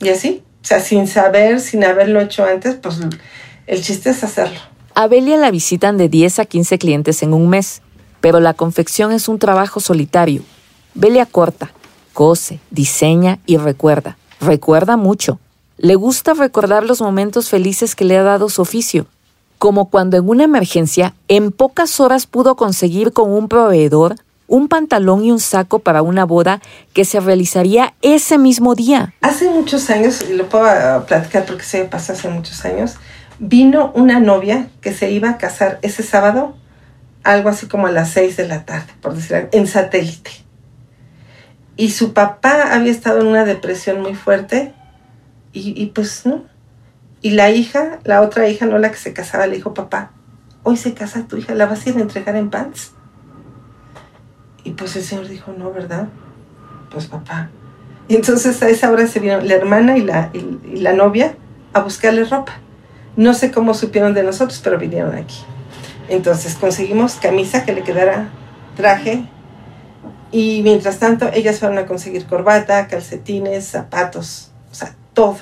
Y 0.00 0.10
así, 0.10 0.42
o 0.62 0.64
sea, 0.64 0.80
sin 0.80 1.06
saber, 1.06 1.60
sin 1.60 1.84
haberlo 1.84 2.20
hecho 2.20 2.44
antes, 2.44 2.74
pues 2.76 3.00
el 3.66 3.82
chiste 3.82 4.10
es 4.10 4.22
hacerlo. 4.24 4.58
A 4.94 5.08
Belia 5.08 5.36
la 5.36 5.50
visitan 5.50 5.96
de 5.96 6.08
10 6.08 6.38
a 6.38 6.44
15 6.44 6.78
clientes 6.78 7.22
en 7.22 7.34
un 7.34 7.48
mes 7.48 7.82
pero 8.24 8.40
la 8.40 8.54
confección 8.54 9.12
es 9.12 9.28
un 9.28 9.38
trabajo 9.38 9.80
solitario. 9.80 10.40
Belia 10.94 11.26
corta, 11.26 11.72
cose, 12.14 12.58
diseña 12.70 13.38
y 13.44 13.58
recuerda. 13.58 14.16
Recuerda 14.40 14.96
mucho. 14.96 15.38
Le 15.76 15.94
gusta 15.94 16.32
recordar 16.32 16.86
los 16.86 17.02
momentos 17.02 17.50
felices 17.50 17.94
que 17.94 18.06
le 18.06 18.16
ha 18.16 18.22
dado 18.22 18.48
su 18.48 18.62
oficio, 18.62 19.04
como 19.58 19.90
cuando 19.90 20.16
en 20.16 20.26
una 20.26 20.44
emergencia 20.44 21.12
en 21.28 21.52
pocas 21.52 22.00
horas 22.00 22.26
pudo 22.26 22.56
conseguir 22.56 23.12
con 23.12 23.30
un 23.30 23.46
proveedor 23.46 24.16
un 24.46 24.68
pantalón 24.68 25.22
y 25.22 25.30
un 25.30 25.38
saco 25.38 25.80
para 25.80 26.00
una 26.00 26.24
boda 26.24 26.62
que 26.94 27.04
se 27.04 27.20
realizaría 27.20 27.92
ese 28.00 28.38
mismo 28.38 28.74
día. 28.74 29.12
Hace 29.20 29.50
muchos 29.50 29.90
años, 29.90 30.24
y 30.30 30.32
lo 30.32 30.48
puedo 30.48 30.64
ah, 30.64 31.04
platicar 31.06 31.44
porque 31.44 31.64
se 31.64 31.84
pasó 31.84 32.14
hace 32.14 32.30
muchos 32.30 32.64
años, 32.64 32.94
vino 33.38 33.92
una 33.94 34.18
novia 34.18 34.68
que 34.80 34.94
se 34.94 35.10
iba 35.10 35.28
a 35.28 35.36
casar 35.36 35.78
ese 35.82 36.02
sábado 36.02 36.54
algo 37.24 37.48
así 37.48 37.66
como 37.66 37.86
a 37.86 37.90
las 37.90 38.10
seis 38.10 38.36
de 38.36 38.46
la 38.46 38.64
tarde, 38.64 38.92
por 39.00 39.14
decir 39.14 39.48
en 39.50 39.66
satélite. 39.66 40.30
Y 41.76 41.90
su 41.90 42.12
papá 42.12 42.72
había 42.72 42.92
estado 42.92 43.22
en 43.22 43.26
una 43.26 43.44
depresión 43.44 44.00
muy 44.00 44.14
fuerte 44.14 44.72
y, 45.52 45.86
pues 45.86 46.26
no. 46.26 46.44
Y 47.20 47.30
la 47.30 47.50
hija, 47.50 47.98
la 48.04 48.20
otra 48.20 48.48
hija, 48.48 48.66
no 48.66 48.78
la 48.78 48.90
que 48.90 48.96
se 48.96 49.12
casaba, 49.12 49.46
le 49.46 49.56
dijo, 49.56 49.72
papá, 49.72 50.10
hoy 50.62 50.76
se 50.76 50.94
casa 50.94 51.26
tu 51.26 51.36
hija, 51.36 51.54
¿la 51.54 51.66
vas 51.66 51.86
a 51.86 51.90
ir 51.90 51.96
a 51.96 52.00
entregar 52.00 52.36
en 52.36 52.50
pants? 52.50 52.92
Y 54.62 54.72
pues 54.72 54.94
el 54.96 55.02
señor 55.02 55.28
dijo, 55.28 55.52
no, 55.56 55.72
¿verdad? 55.72 56.08
Pues 56.90 57.06
papá. 57.06 57.50
Y 58.08 58.16
entonces 58.16 58.62
a 58.62 58.68
esa 58.68 58.90
hora 58.90 59.06
se 59.06 59.20
vieron 59.20 59.48
la 59.48 59.54
hermana 59.54 59.96
y 59.96 60.02
la, 60.02 60.30
y 60.32 60.76
la 60.76 60.92
novia 60.92 61.36
a 61.72 61.80
buscarle 61.80 62.24
ropa. 62.24 62.52
No 63.16 63.32
sé 63.32 63.50
cómo 63.50 63.74
supieron 63.74 64.12
de 64.12 64.22
nosotros, 64.22 64.60
pero 64.62 64.78
vinieron 64.78 65.14
aquí 65.14 65.44
Entonces 66.08 66.54
conseguimos 66.54 67.14
camisa 67.14 67.64
que 67.64 67.72
le 67.72 67.82
quedara 67.82 68.30
traje 68.76 69.24
y 70.30 70.62
mientras 70.62 70.98
tanto 70.98 71.30
ellas 71.32 71.60
fueron 71.60 71.78
a 71.78 71.86
conseguir 71.86 72.26
corbata, 72.26 72.88
calcetines, 72.88 73.66
zapatos, 73.66 74.50
o 74.70 74.74
sea, 74.74 74.94
todo. 75.12 75.36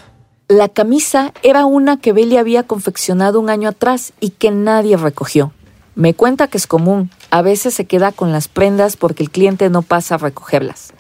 La 0.49 0.69
camisa 0.69 1.33
era 1.43 1.65
una 1.65 1.97
que 1.97 2.13
Belly 2.13 2.37
había 2.37 2.65
confeccionado 2.65 3.41
un 3.41 3.49
año 3.49 3.71
atrás 3.71 4.13
y 4.21 4.31
que 4.31 4.51
nadie 4.51 4.97
recogió. 4.99 5.53
Me 5.95 6.15
cuenta 6.15 6.47
que 6.47 6.59
es 6.59 6.67
común, 6.67 7.11
a 7.31 7.43
veces 7.43 7.75
se 7.75 7.87
queda 7.87 8.13
con 8.13 8.33
las 8.33 8.49
prendas 8.49 8.97
porque 8.97 9.23
el 9.23 9.31
cliente 9.31 9.71
no 9.71 9.83
pasa 9.83 10.17
a 10.17 10.19
recogerlas. 10.19 10.93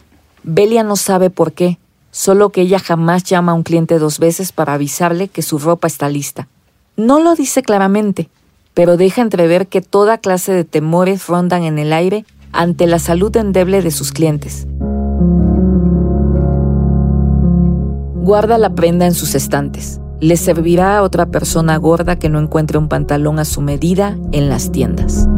Belia 0.42 0.82
no 0.82 0.96
sabe 0.96 1.28
por 1.28 1.52
qué, 1.52 1.78
solo 2.10 2.50
que 2.50 2.62
ella 2.62 2.78
jamás 2.78 3.24
llama 3.24 3.52
a 3.52 3.54
un 3.54 3.62
cliente 3.62 3.98
dos 3.98 4.18
veces 4.18 4.52
para 4.52 4.74
avisarle 4.74 5.28
que 5.28 5.42
su 5.42 5.58
ropa 5.58 5.86
está 5.86 6.08
lista. 6.08 6.48
No 6.96 7.20
lo 7.20 7.34
dice 7.34 7.62
claramente, 7.62 8.28
pero 8.74 8.96
deja 8.96 9.22
entrever 9.22 9.66
que 9.68 9.80
toda 9.80 10.18
clase 10.18 10.52
de 10.52 10.64
temores 10.64 11.26
rondan 11.26 11.62
en 11.64 11.78
el 11.78 11.92
aire 11.92 12.24
ante 12.52 12.86
la 12.86 12.98
salud 12.98 13.34
endeble 13.36 13.82
de 13.82 13.90
sus 13.90 14.12
clientes. 14.12 14.66
Guarda 18.22 18.56
la 18.56 18.74
prenda 18.74 19.06
en 19.06 19.14
sus 19.14 19.34
estantes. 19.34 20.00
Le 20.20 20.36
servirá 20.36 20.98
a 20.98 21.02
otra 21.02 21.26
persona 21.26 21.76
gorda 21.76 22.16
que 22.16 22.28
no 22.28 22.38
encuentre 22.38 22.78
un 22.78 22.88
pantalón 22.88 23.40
a 23.40 23.44
su 23.44 23.60
medida 23.60 24.16
en 24.30 24.48
las 24.48 24.70
tiendas. 24.70 25.28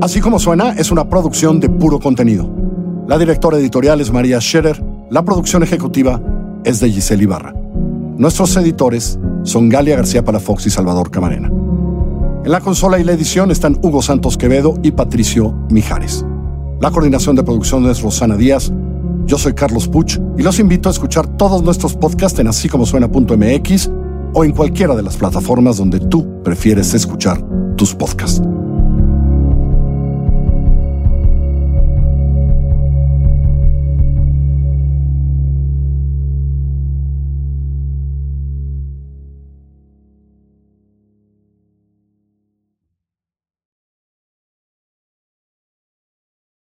Así 0.00 0.20
como 0.20 0.38
suena, 0.38 0.72
es 0.72 0.90
una 0.90 1.08
producción 1.08 1.60
de 1.60 1.68
puro 1.68 1.98
contenido. 2.00 2.48
La 3.06 3.18
directora 3.18 3.58
editorial 3.58 4.00
es 4.00 4.10
María 4.10 4.40
Scherer, 4.40 4.82
la 5.10 5.22
producción 5.22 5.62
ejecutiva 5.62 6.20
es 6.64 6.80
de 6.80 6.90
Giselle 6.90 7.22
Ibarra. 7.22 7.63
Nuestros 8.16 8.56
editores 8.56 9.18
son 9.42 9.68
Galia 9.68 9.96
García 9.96 10.24
Palafox 10.24 10.66
y 10.66 10.70
Salvador 10.70 11.10
Camarena. 11.10 11.50
En 12.44 12.50
la 12.50 12.60
consola 12.60 13.00
y 13.00 13.04
la 13.04 13.12
edición 13.12 13.50
están 13.50 13.76
Hugo 13.82 14.02
Santos 14.02 14.38
Quevedo 14.38 14.74
y 14.84 14.92
Patricio 14.92 15.52
Mijares. 15.68 16.24
La 16.80 16.92
coordinación 16.92 17.34
de 17.34 17.42
producción 17.42 17.86
es 17.86 18.02
Rosana 18.02 18.36
Díaz. 18.36 18.72
Yo 19.26 19.36
soy 19.36 19.54
Carlos 19.54 19.88
Puch 19.88 20.18
y 20.38 20.42
los 20.42 20.60
invito 20.60 20.88
a 20.88 20.92
escuchar 20.92 21.26
todos 21.26 21.62
nuestros 21.64 21.94
podcasts 21.96 22.38
en 22.38 22.46
así 22.46 22.68
como 22.68 22.86
suena.mx 22.86 23.90
o 24.32 24.44
en 24.44 24.52
cualquiera 24.52 24.94
de 24.94 25.02
las 25.02 25.16
plataformas 25.16 25.78
donde 25.78 25.98
tú 25.98 26.42
prefieres 26.44 26.94
escuchar 26.94 27.44
tus 27.76 27.94
podcasts. 27.94 28.40